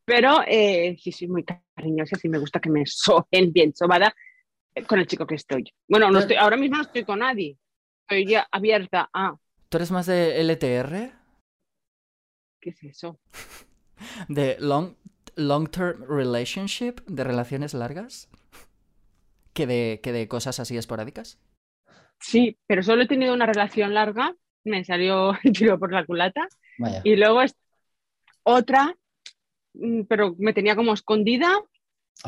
Pero 0.06 0.40
eh, 0.48 0.98
sí, 1.00 1.12
soy 1.12 1.28
muy 1.28 1.46
cariñosa, 1.76 2.16
sí 2.16 2.30
me 2.30 2.40
gusta 2.40 2.60
que 2.60 2.72
me 2.72 2.84
soben 2.86 3.52
bien 3.54 3.76
sobada 3.76 4.14
con 4.88 5.00
el 5.00 5.08
chico 5.08 5.28
que 5.28 5.36
estoy. 5.36 5.74
Bueno, 5.88 6.10
no 6.12 6.20
estoy, 6.20 6.36
ahora 6.38 6.58
mismo 6.58 6.78
no 6.78 6.84
estoy 6.84 7.04
con 7.04 7.20
nadie. 7.20 7.58
Estoy 8.02 8.26
ya 8.26 8.48
abierta 8.52 9.10
a. 9.14 9.36
¿Tú 9.70 9.78
eres 9.78 9.92
más 9.92 10.06
de 10.06 10.40
LTR? 10.42 11.14
¿Qué 12.60 12.70
es 12.70 12.84
eso? 12.84 13.20
¿De 14.28 14.58
long, 14.60 14.96
long 15.36 15.70
term 15.70 16.04
relationship? 16.08 17.02
¿De 17.08 17.24
relaciones 17.24 17.74
largas? 17.74 18.30
¿Que 19.54 19.68
de, 19.68 20.00
que 20.02 20.12
de 20.12 20.28
cosas 20.28 20.60
así 20.60 20.78
esporádicas? 20.78 21.40
Sí, 22.20 22.58
pero 22.68 22.84
solo 22.84 23.04
he 23.04 23.08
tenido 23.08 23.34
una 23.34 23.46
relación 23.46 23.94
larga. 23.94 24.36
Me 24.64 24.84
salió 24.84 25.34
el 25.44 25.54
tiro 25.54 25.80
por 25.80 25.92
la 25.92 26.06
culata. 26.06 26.48
Y 27.04 27.16
luego 27.16 27.44
es 27.44 27.56
otra, 28.44 28.96
mm, 29.74 30.04
pero 30.04 30.36
me 30.40 30.54
tenía 30.54 30.76
como 30.76 30.94
escondida 30.94 31.60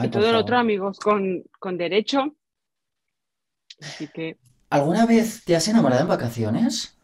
y 0.01 0.07
todo 0.09 0.29
el 0.29 0.35
otro, 0.35 0.57
amigos, 0.57 0.99
con, 0.99 1.43
con 1.59 1.77
derecho. 1.77 2.35
Así 3.81 4.07
que. 4.07 4.37
¿Alguna 4.69 5.05
vez 5.05 5.43
te 5.43 5.55
has 5.55 5.67
enamorado 5.67 6.01
en 6.01 6.07
vacaciones? 6.07 6.95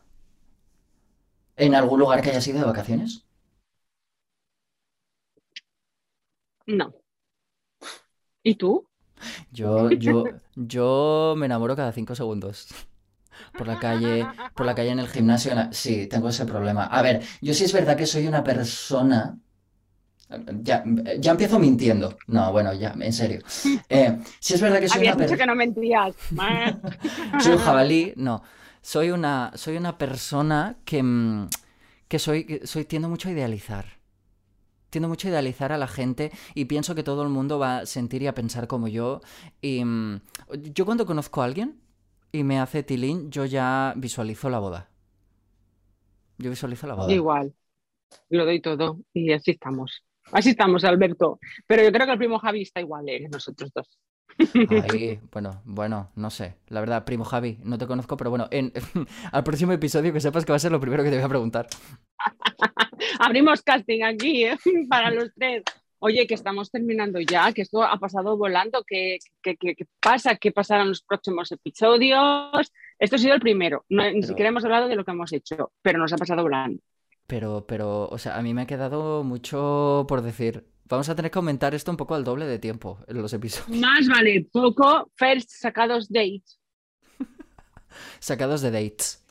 ¿En 1.57 1.75
algún 1.75 1.99
lugar 1.99 2.21
que 2.23 2.31
hayas 2.31 2.47
ido 2.47 2.59
de 2.59 2.65
vacaciones? 2.65 3.23
No. 6.67 6.93
¿Y 8.43 8.55
tú? 8.55 8.87
Yo, 9.51 9.91
yo, 9.91 10.23
yo 10.55 11.35
me 11.37 11.45
enamoro 11.45 11.75
cada 11.75 11.91
cinco 11.91 12.15
segundos. 12.15 12.67
Por 13.57 13.67
la 13.67 13.79
calle, 13.79 14.27
por 14.55 14.65
la 14.65 14.75
calle 14.75 14.91
en 14.91 14.99
el 14.99 15.07
gimnasio. 15.07 15.53
Sí, 15.71 16.07
tengo 16.07 16.29
ese 16.29 16.45
problema. 16.45 16.85
A 16.85 17.01
ver, 17.01 17.23
yo 17.41 17.53
sí 17.53 17.65
es 17.65 17.73
verdad 17.73 17.97
que 17.97 18.05
soy 18.05 18.27
una 18.27 18.43
persona 18.43 19.37
ya, 20.61 20.83
ya 21.19 21.31
empiezo 21.31 21.59
mintiendo. 21.59 22.17
No, 22.27 22.51
bueno, 22.51 22.73
ya, 22.73 22.95
en 22.99 23.13
serio. 23.13 23.41
Eh, 23.89 24.17
si 24.39 24.53
es 24.53 24.61
verdad 24.61 24.79
que 24.79 24.87
soy 24.89 24.99
Habías 24.99 25.15
una 25.15 25.25
dicho 25.25 25.37
que 25.37 25.45
no 25.45 25.55
mentías. 25.55 26.15
soy 27.39 27.53
un 27.53 27.57
jabalí, 27.59 28.13
no. 28.15 28.43
Soy 28.81 29.11
una, 29.11 29.51
soy 29.55 29.77
una 29.77 29.97
persona 29.97 30.77
que, 30.85 31.03
mm, 31.03 31.49
que 32.07 32.19
soy, 32.19 32.61
soy, 32.63 32.85
tiendo 32.85 33.09
mucho 33.09 33.29
a 33.29 33.31
idealizar. 33.31 33.99
Tiendo 34.89 35.07
mucho 35.07 35.27
a 35.27 35.31
idealizar 35.31 35.71
a 35.71 35.77
la 35.77 35.87
gente 35.87 36.31
y 36.55 36.65
pienso 36.65 36.95
que 36.95 37.03
todo 37.03 37.23
el 37.23 37.29
mundo 37.29 37.59
va 37.59 37.79
a 37.79 37.85
sentir 37.85 38.23
y 38.23 38.27
a 38.27 38.33
pensar 38.33 38.67
como 38.67 38.87
yo. 38.87 39.21
Y 39.61 39.83
mm, 39.85 40.21
yo 40.73 40.85
cuando 40.85 41.05
conozco 41.05 41.41
a 41.41 41.45
alguien 41.45 41.79
y 42.31 42.43
me 42.43 42.59
hace 42.59 42.83
tilín, 42.83 43.29
yo 43.31 43.45
ya 43.45 43.93
visualizo 43.97 44.49
la 44.49 44.59
boda. 44.59 44.89
Yo 46.37 46.49
visualizo 46.49 46.87
la 46.87 46.95
boda. 46.95 47.13
Igual. 47.13 47.53
Lo 48.29 48.45
doy 48.45 48.61
todo 48.61 48.99
y 49.13 49.33
así 49.33 49.51
estamos. 49.51 50.03
Así 50.31 50.51
estamos, 50.51 50.83
Alberto. 50.83 51.39
Pero 51.67 51.83
yo 51.83 51.91
creo 51.91 52.05
que 52.05 52.13
el 52.13 52.17
primo 52.17 52.39
Javi 52.39 52.61
está 52.61 52.79
igual, 52.79 53.07
¿eh? 53.09 53.27
Nosotros 53.31 53.71
dos. 53.73 53.99
Ahí, 54.93 55.19
bueno, 55.31 55.61
bueno, 55.65 56.11
no 56.15 56.29
sé. 56.29 56.55
La 56.67 56.79
verdad, 56.79 57.03
primo 57.05 57.25
Javi, 57.25 57.57
no 57.63 57.77
te 57.77 57.87
conozco, 57.87 58.15
pero 58.15 58.29
bueno, 58.29 58.47
en, 58.51 58.71
al 59.31 59.43
próximo 59.43 59.73
episodio 59.73 60.13
que 60.13 60.21
sepas 60.21 60.45
que 60.45 60.51
va 60.51 60.57
a 60.57 60.59
ser 60.59 60.71
lo 60.71 60.79
primero 60.79 61.03
que 61.03 61.09
te 61.09 61.17
voy 61.17 61.25
a 61.25 61.29
preguntar. 61.29 61.67
Abrimos 63.19 63.61
casting 63.61 64.03
aquí, 64.03 64.45
¿eh? 64.45 64.57
Para 64.89 65.11
los 65.11 65.33
tres. 65.35 65.63
Oye, 66.01 66.25
que 66.27 66.33
estamos 66.33 66.71
terminando 66.71 67.19
ya, 67.19 67.51
que 67.51 67.61
esto 67.61 67.83
ha 67.83 67.97
pasado 67.97 68.37
volando, 68.37 68.85
¿qué, 68.87 69.19
qué, 69.43 69.57
pasa? 69.99 70.35
¿Qué 70.35 70.53
pasarán 70.53 70.87
los 70.87 71.01
próximos 71.01 71.51
episodios? 71.51 72.71
Esto 72.97 73.17
ha 73.17 73.19
sido 73.19 73.33
el 73.33 73.41
primero, 73.41 73.83
ni 73.89 74.23
siquiera 74.23 74.47
hemos 74.47 74.63
hablado 74.63 74.87
de 74.87 74.95
lo 74.95 75.03
que 75.03 75.11
hemos 75.11 75.33
hecho, 75.33 75.73
pero 75.81 75.99
nos 75.99 76.13
ha 76.13 76.17
pasado 76.17 76.41
volando. 76.41 76.81
Pero, 77.29 77.63
pero, 77.67 78.09
o 78.09 78.17
sea, 78.17 78.37
a 78.37 78.41
mí 78.41 78.55
me 78.55 78.63
ha 78.63 78.65
quedado 78.65 79.23
mucho 79.23 80.03
por 80.07 80.23
decir. 80.23 80.65
Vamos 80.85 81.09
a 81.09 81.15
tener 81.15 81.29
que 81.29 81.37
aumentar 81.37 81.75
esto 81.75 81.91
un 81.91 81.97
poco 81.97 82.15
al 82.15 82.23
doble 82.23 82.47
de 82.47 82.57
tiempo 82.57 82.97
en 83.07 83.21
los 83.21 83.31
episodios. 83.33 83.79
Más 83.79 84.07
vale 84.07 84.49
poco, 84.51 85.11
first 85.13 85.51
sacados 85.51 86.09
dates. 86.09 86.59
sacados 88.19 88.61
de 88.61 88.71
dates. 88.71 89.23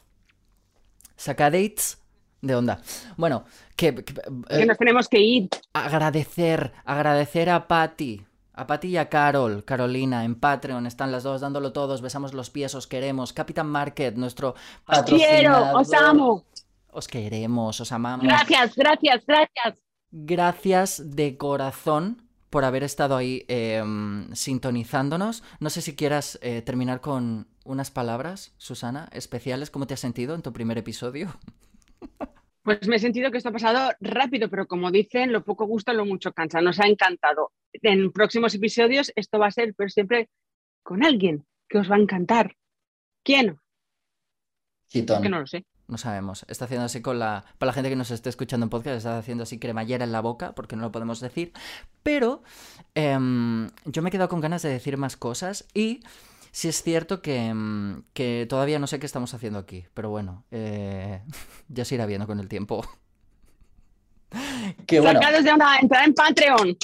Saca 1.16 1.50
dates 1.50 2.00
de 2.40 2.54
onda. 2.54 2.80
Bueno, 3.16 3.44
que, 3.74 3.92
que, 4.04 4.14
eh, 4.50 4.64
nos 4.64 4.78
tenemos 4.78 5.08
que 5.08 5.18
ir. 5.18 5.48
Agradecer, 5.72 6.72
agradecer 6.84 7.50
a 7.50 7.66
Patty. 7.66 8.24
A 8.52 8.68
Patty 8.68 8.88
y 8.90 8.96
a 8.96 9.08
Carol, 9.08 9.64
Carolina, 9.64 10.24
en 10.24 10.36
Patreon, 10.36 10.86
están 10.86 11.10
las 11.10 11.24
dos 11.24 11.40
dándolo 11.40 11.72
todos, 11.72 12.00
besamos 12.00 12.32
los 12.32 12.50
pies, 12.50 12.76
os 12.76 12.86
queremos. 12.86 13.32
Capitán 13.32 13.68
Market, 13.68 14.14
nuestro 14.14 14.54
patrocinador. 14.84 15.28
Quiero, 15.28 15.78
os 15.78 15.92
amo. 15.92 16.44
Os 16.90 17.06
queremos, 17.06 17.80
os 17.80 17.92
amamos. 17.92 18.26
Gracias, 18.26 18.74
gracias, 18.76 19.24
gracias. 19.26 19.82
Gracias 20.10 21.16
de 21.16 21.36
corazón 21.36 22.22
por 22.50 22.64
haber 22.64 22.82
estado 22.82 23.16
ahí 23.16 23.44
em, 23.48 24.32
sintonizándonos. 24.34 25.42
No 25.60 25.68
sé 25.68 25.82
si 25.82 25.94
quieras 25.94 26.38
eh, 26.42 26.62
terminar 26.62 27.00
con 27.00 27.46
unas 27.64 27.90
palabras, 27.90 28.54
Susana, 28.56 29.08
especiales. 29.12 29.70
¿Cómo 29.70 29.86
te 29.86 29.94
has 29.94 30.00
sentido 30.00 30.34
en 30.34 30.42
tu 30.42 30.52
primer 30.52 30.78
episodio? 30.78 31.28
Pues 32.64 32.86
me 32.86 32.96
he 32.96 32.98
sentido 32.98 33.30
que 33.30 33.38
esto 33.38 33.48
ha 33.48 33.52
pasado 33.52 33.92
rápido, 33.98 34.50
pero 34.50 34.68
como 34.68 34.90
dicen, 34.90 35.32
lo 35.32 35.42
poco 35.42 35.64
gusta, 35.64 35.94
lo 35.94 36.04
mucho 36.04 36.34
cansa. 36.34 36.60
Nos 36.60 36.78
ha 36.80 36.86
encantado. 36.86 37.52
En 37.72 38.12
próximos 38.12 38.54
episodios 38.54 39.10
esto 39.16 39.38
va 39.38 39.46
a 39.46 39.50
ser, 39.50 39.72
pero 39.74 39.88
siempre 39.88 40.28
con 40.82 41.02
alguien 41.02 41.46
que 41.66 41.78
os 41.78 41.90
va 41.90 41.96
a 41.96 41.98
encantar. 42.00 42.56
¿Quién? 43.22 43.58
Chitón. 44.88 45.22
Que 45.22 45.30
no 45.30 45.40
lo 45.40 45.46
sé 45.46 45.64
no 45.88 45.98
sabemos. 45.98 46.44
Está 46.48 46.66
haciendo 46.66 46.84
así 46.84 47.00
con 47.00 47.18
la. 47.18 47.44
Para 47.58 47.70
la 47.70 47.72
gente 47.72 47.88
que 47.88 47.96
nos 47.96 48.10
esté 48.10 48.28
escuchando 48.28 48.64
en 48.64 48.70
podcast, 48.70 48.98
está 48.98 49.18
haciendo 49.18 49.42
así 49.42 49.58
cremallera 49.58 50.04
en 50.04 50.12
la 50.12 50.20
boca, 50.20 50.54
porque 50.54 50.76
no 50.76 50.82
lo 50.82 50.92
podemos 50.92 51.20
decir. 51.20 51.52
Pero 52.02 52.42
em, 52.94 53.68
yo 53.86 54.02
me 54.02 54.10
he 54.10 54.12
quedado 54.12 54.28
con 54.28 54.40
ganas 54.40 54.62
de 54.62 54.68
decir 54.68 54.96
más 54.96 55.16
cosas 55.16 55.66
y. 55.74 56.02
Sí 56.50 56.68
es 56.68 56.82
cierto 56.82 57.20
que, 57.20 57.46
em, 57.46 58.02
que 58.14 58.46
todavía 58.48 58.78
no 58.78 58.86
sé 58.86 58.98
qué 58.98 59.06
estamos 59.06 59.34
haciendo 59.34 59.58
aquí, 59.58 59.84
pero 59.92 60.08
bueno, 60.08 60.44
eh, 60.50 61.22
ya 61.68 61.84
se 61.84 61.94
irá 61.94 62.06
viendo 62.06 62.26
con 62.26 62.40
el 62.40 62.48
tiempo. 62.48 62.84
que 64.86 65.00
bueno. 65.00 65.20
Sacados 65.20 65.44
de 65.44 65.52
onda, 65.52 65.78
entrar 65.78 66.04
en 66.06 66.14
Patreon. 66.14 66.76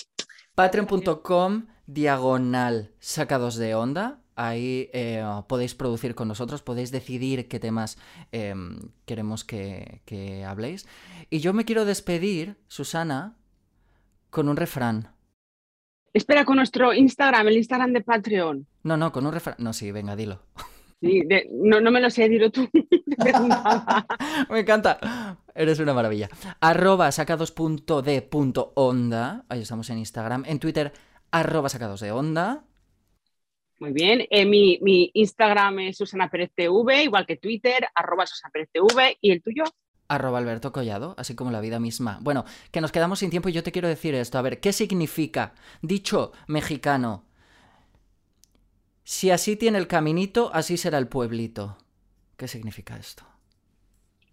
Patreon.com 0.55 1.67
diagonal 1.87 2.93
sacados 3.01 3.57
de 3.57 3.75
onda 3.75 4.21
Ahí 4.37 4.91
eh, 4.93 5.25
podéis 5.49 5.75
producir 5.75 6.15
con 6.15 6.29
nosotros, 6.29 6.63
podéis 6.63 6.91
decidir 6.91 7.49
qué 7.49 7.61
temas 7.61 7.99
em, 8.33 8.79
queremos 9.07 9.45
que, 9.45 10.03
que 10.05 10.45
habléis. 10.45 10.87
Y 11.31 11.41
yo 11.41 11.53
me 11.53 11.65
quiero 11.65 11.85
despedir, 11.85 12.57
Susana, 12.69 13.37
con 14.31 14.49
un 14.49 14.57
refrán. 14.57 15.15
Espera, 16.13 16.45
con 16.45 16.57
nuestro 16.57 16.95
Instagram, 16.95 17.49
el 17.49 17.57
Instagram 17.57 17.93
de 17.93 18.03
Patreon. 18.03 18.67
No, 18.85 18.97
no, 18.97 19.13
con 19.13 19.27
un 19.27 19.33
refrán. 19.33 19.57
No, 19.59 19.73
sí, 19.73 19.91
venga, 19.91 20.15
dilo. 20.17 20.43
Sí, 21.01 21.23
no, 21.51 21.91
me 21.91 22.01
lo 22.01 22.09
sé, 22.09 22.29
dilo 22.29 22.51
tú. 22.51 22.69
me 24.51 24.61
encanta. 24.61 25.37
Eres 25.55 25.79
una 25.79 25.93
maravilla. 25.93 26.31
Arroba 26.61 27.13
sacados.de.onda. 27.13 29.45
Ahí 29.49 29.61
estamos 29.61 29.91
en 29.91 29.99
Instagram. 29.99 30.45
En 30.47 30.59
Twitter, 30.59 30.95
arroba 31.31 31.69
sacados 31.69 32.01
de 32.01 32.11
onda. 32.13 32.65
Muy 33.79 33.93
bien. 33.93 34.27
Eh, 34.31 34.45
mi, 34.47 35.11
Instagram 35.15 35.81
es 35.81 35.97
Susana 35.97 36.31
Pérez 36.31 36.51
TV, 36.55 37.05
igual 37.05 37.27
que 37.27 37.37
Twitter, 37.37 37.87
arroba 37.95 38.27
Susana 38.27 38.51
Pérez 38.53 38.69
TV. 38.73 39.19
¿Y 39.21 39.33
el 39.33 39.43
tuyo? 39.43 39.65
Arroba 40.09 40.39
Alberto 40.39 40.73
Collado, 40.73 41.15
así 41.19 41.35
como 41.35 41.51
la 41.51 41.61
vida 41.61 41.81
misma. 41.81 42.19
Bueno, 42.23 42.45
que 42.71 42.81
nos 42.81 42.93
quedamos 42.93 43.19
sin 43.19 43.31
tiempo 43.31 43.49
y 43.49 43.53
yo 43.53 43.63
te 43.63 43.73
quiero 43.73 43.89
decir 43.89 44.15
esto. 44.15 44.39
A 44.39 44.43
ver, 44.43 44.61
¿qué 44.61 44.73
significa 44.73 45.55
dicho 45.83 46.33
mexicano? 46.47 47.25
Si 49.03 49.31
así 49.31 49.57
tiene 49.57 49.79
el 49.79 49.87
caminito, 49.87 50.51
así 50.55 50.77
será 50.77 50.99
el 50.99 51.09
pueblito. 51.09 51.77
¿Qué 52.37 52.49
significa 52.49 52.97
esto? 52.97 53.25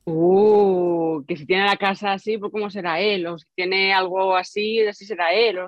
Uh, 0.05 1.23
que 1.27 1.35
si 1.35 1.45
tiene 1.45 1.65
la 1.65 1.77
casa 1.77 2.13
así, 2.13 2.37
pues 2.37 2.51
cómo 2.51 2.69
será 2.69 2.99
él, 2.99 3.27
o 3.27 3.37
si 3.37 3.45
tiene 3.55 3.93
algo 3.93 4.35
así, 4.35 4.81
así 4.81 5.05
será 5.05 5.33
él, 5.33 5.59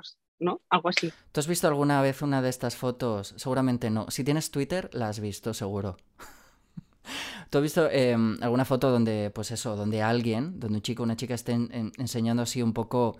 ¿Tú 1.31 1.39
has 1.39 1.47
visto 1.47 1.67
alguna 1.67 2.01
vez 2.01 2.21
una 2.21 2.41
de 2.41 2.49
estas 2.49 2.75
fotos? 2.75 3.33
Seguramente 3.37 3.89
no. 3.89 4.09
Si 4.09 4.23
tienes 4.23 4.51
Twitter, 4.51 4.89
la 4.93 5.09
has 5.09 5.19
visto, 5.19 5.53
seguro. 5.53 5.97
¿Tú 7.49 7.57
has 7.57 7.61
visto 7.61 7.89
em, 7.89 8.37
alguna 8.41 8.65
foto 8.65 8.91
donde, 8.91 9.31
pues 9.33 9.51
eso, 9.51 9.75
donde 9.75 10.01
alguien, 10.01 10.59
donde 10.59 10.77
un 10.77 10.81
chico 10.81 11.03
o 11.03 11.05
una 11.05 11.15
chica 11.15 11.33
estén 11.33 11.91
enseñando 11.97 12.43
así 12.43 12.61
un 12.61 12.73
poco, 12.73 13.17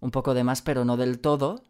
un 0.00 0.10
poco 0.10 0.34
de 0.34 0.44
más, 0.44 0.62
pero 0.62 0.84
no 0.84 0.96
del 0.96 1.20
todo, 1.20 1.62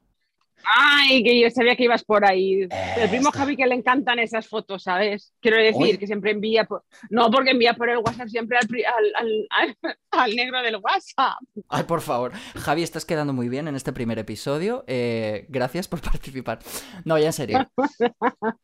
Ay, 0.64 1.22
que 1.22 1.40
yo 1.40 1.50
sabía 1.50 1.76
que 1.76 1.84
ibas 1.84 2.04
por 2.04 2.24
ahí. 2.24 2.68
El 2.96 3.08
primo 3.10 3.30
Javi 3.30 3.56
que 3.56 3.66
le 3.66 3.74
encantan 3.74 4.18
esas 4.18 4.46
fotos, 4.46 4.84
¿sabes? 4.84 5.32
Quiero 5.40 5.56
decir 5.56 5.98
que 5.98 6.06
siempre 6.06 6.30
envía, 6.30 6.66
no 7.10 7.30
porque 7.30 7.50
envía 7.50 7.74
por 7.74 7.88
el 7.90 7.98
WhatsApp 7.98 8.28
siempre 8.28 8.58
al, 10.10 10.34
negro 10.34 10.62
del 10.62 10.76
WhatsApp. 10.76 11.38
Ay, 11.68 11.84
por 11.84 12.00
favor. 12.00 12.32
Javi, 12.54 12.82
estás 12.82 13.04
quedando 13.04 13.32
muy 13.32 13.48
bien 13.48 13.68
en 13.68 13.76
este 13.76 13.92
primer 13.92 14.18
episodio. 14.18 14.84
Eh, 14.86 15.46
gracias 15.48 15.88
por 15.88 16.00
participar. 16.12 16.60
No, 17.04 17.18
ya 17.18 17.26
en 17.26 17.32
serio. 17.32 17.70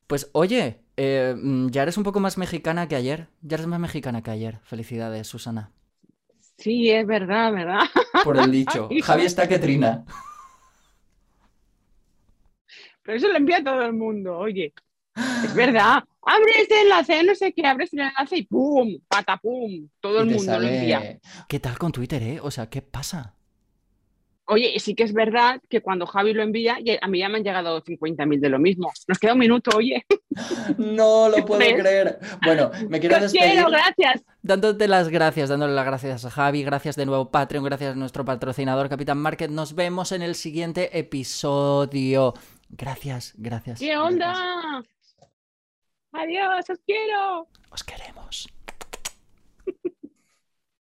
Pues 0.07 0.30
oye, 0.32 0.80
eh, 0.96 1.34
mm, 1.36 1.68
ya 1.68 1.82
eres 1.82 1.96
un 1.96 2.05
poco 2.05 2.20
más 2.20 2.38
mexicana 2.38 2.88
que 2.88 2.96
ayer. 2.96 3.28
Ya 3.42 3.57
eres 3.57 3.66
más 3.66 3.80
mexicana 3.80 4.22
que 4.22 4.30
ayer. 4.30 4.59
Felicidades, 4.62 5.26
Susana. 5.26 5.72
Sí, 6.59 6.90
es 6.90 7.07
verdad, 7.07 7.53
¿verdad? 7.53 7.82
Por 8.24 8.36
el 8.36 8.51
dicho. 8.51 8.88
Javi 9.03 9.24
está 9.24 9.49
que 9.49 9.59
trina. 9.59 10.05
Pero 13.09 13.16
eso 13.16 13.28
lo 13.28 13.38
envía 13.38 13.64
todo 13.64 13.80
el 13.80 13.94
mundo, 13.94 14.36
oye. 14.36 14.74
Es 15.16 15.54
verdad. 15.54 16.04
Abre 16.20 16.52
este 16.59 16.82
enlace, 16.82 17.22
no 17.22 17.34
sé 17.34 17.54
qué, 17.54 17.66
abres 17.66 17.90
el 17.94 18.00
enlace 18.00 18.36
y 18.36 18.42
¡pum! 18.42 18.98
¡Patapum! 19.09 19.88
Todo 19.98 20.20
el 20.20 20.26
mundo 20.26 20.59
lo 20.59 20.68
envía. 20.68 21.18
¿Qué 21.48 21.59
tal 21.59 21.78
con 21.78 21.90
Twitter, 21.90 22.22
eh? 22.22 22.38
O 22.42 22.50
sea, 22.50 22.68
¿qué 22.68 22.82
pasa? 22.82 23.34
Oye, 24.44 24.78
sí 24.78 24.94
que 24.94 25.04
es 25.04 25.14
verdad 25.14 25.59
que 25.70 25.80
cuando 25.80 26.04
Javi 26.06 26.34
lo 26.34 26.42
envía, 26.42 26.76
a 27.00 27.09
mí 27.09 27.18
ya 27.18 27.30
me 27.30 27.38
han 27.38 27.44
llegado 27.44 27.82
50.000 27.82 28.40
de 28.40 28.48
lo 28.50 28.59
mismo. 28.59 28.92
Nos 29.06 29.18
queda 29.18 29.32
un 29.32 29.38
minuto, 29.38 29.70
oye. 29.74 30.04
No 30.76 31.30
lo 31.30 31.44
puedo 31.46 31.61
creer. 31.61 32.18
Bueno, 32.44 32.70
me 32.90 33.00
quiero 33.00 33.18
despedir. 33.20 33.52
Quiero, 33.52 33.70
gracias. 33.70 34.22
Dándote 34.42 34.86
las 34.86 35.09
gracias, 35.09 35.48
dándole 35.48 35.72
las 35.72 35.86
gracias 35.86 36.26
a 36.26 36.30
Javi, 36.30 36.62
gracias 36.62 36.94
de 36.94 37.06
nuevo 37.06 37.30
Patreon, 37.30 37.64
gracias 37.64 37.92
a 37.92 37.96
nuestro 37.96 38.26
patrocinador 38.26 38.90
Capitán 38.90 39.16
Market. 39.16 39.50
Nos 39.50 39.74
vemos 39.74 40.12
en 40.12 40.20
el 40.20 40.34
siguiente 40.34 40.98
episodio. 40.98 42.34
Gracias, 42.68 43.34
gracias. 43.36 43.78
¿Qué 43.80 43.96
onda? 43.96 44.82
Adiós, 46.12 46.70
os 46.70 46.78
quiero. 46.86 47.48
Os 47.70 47.82
queremos. 47.82 48.48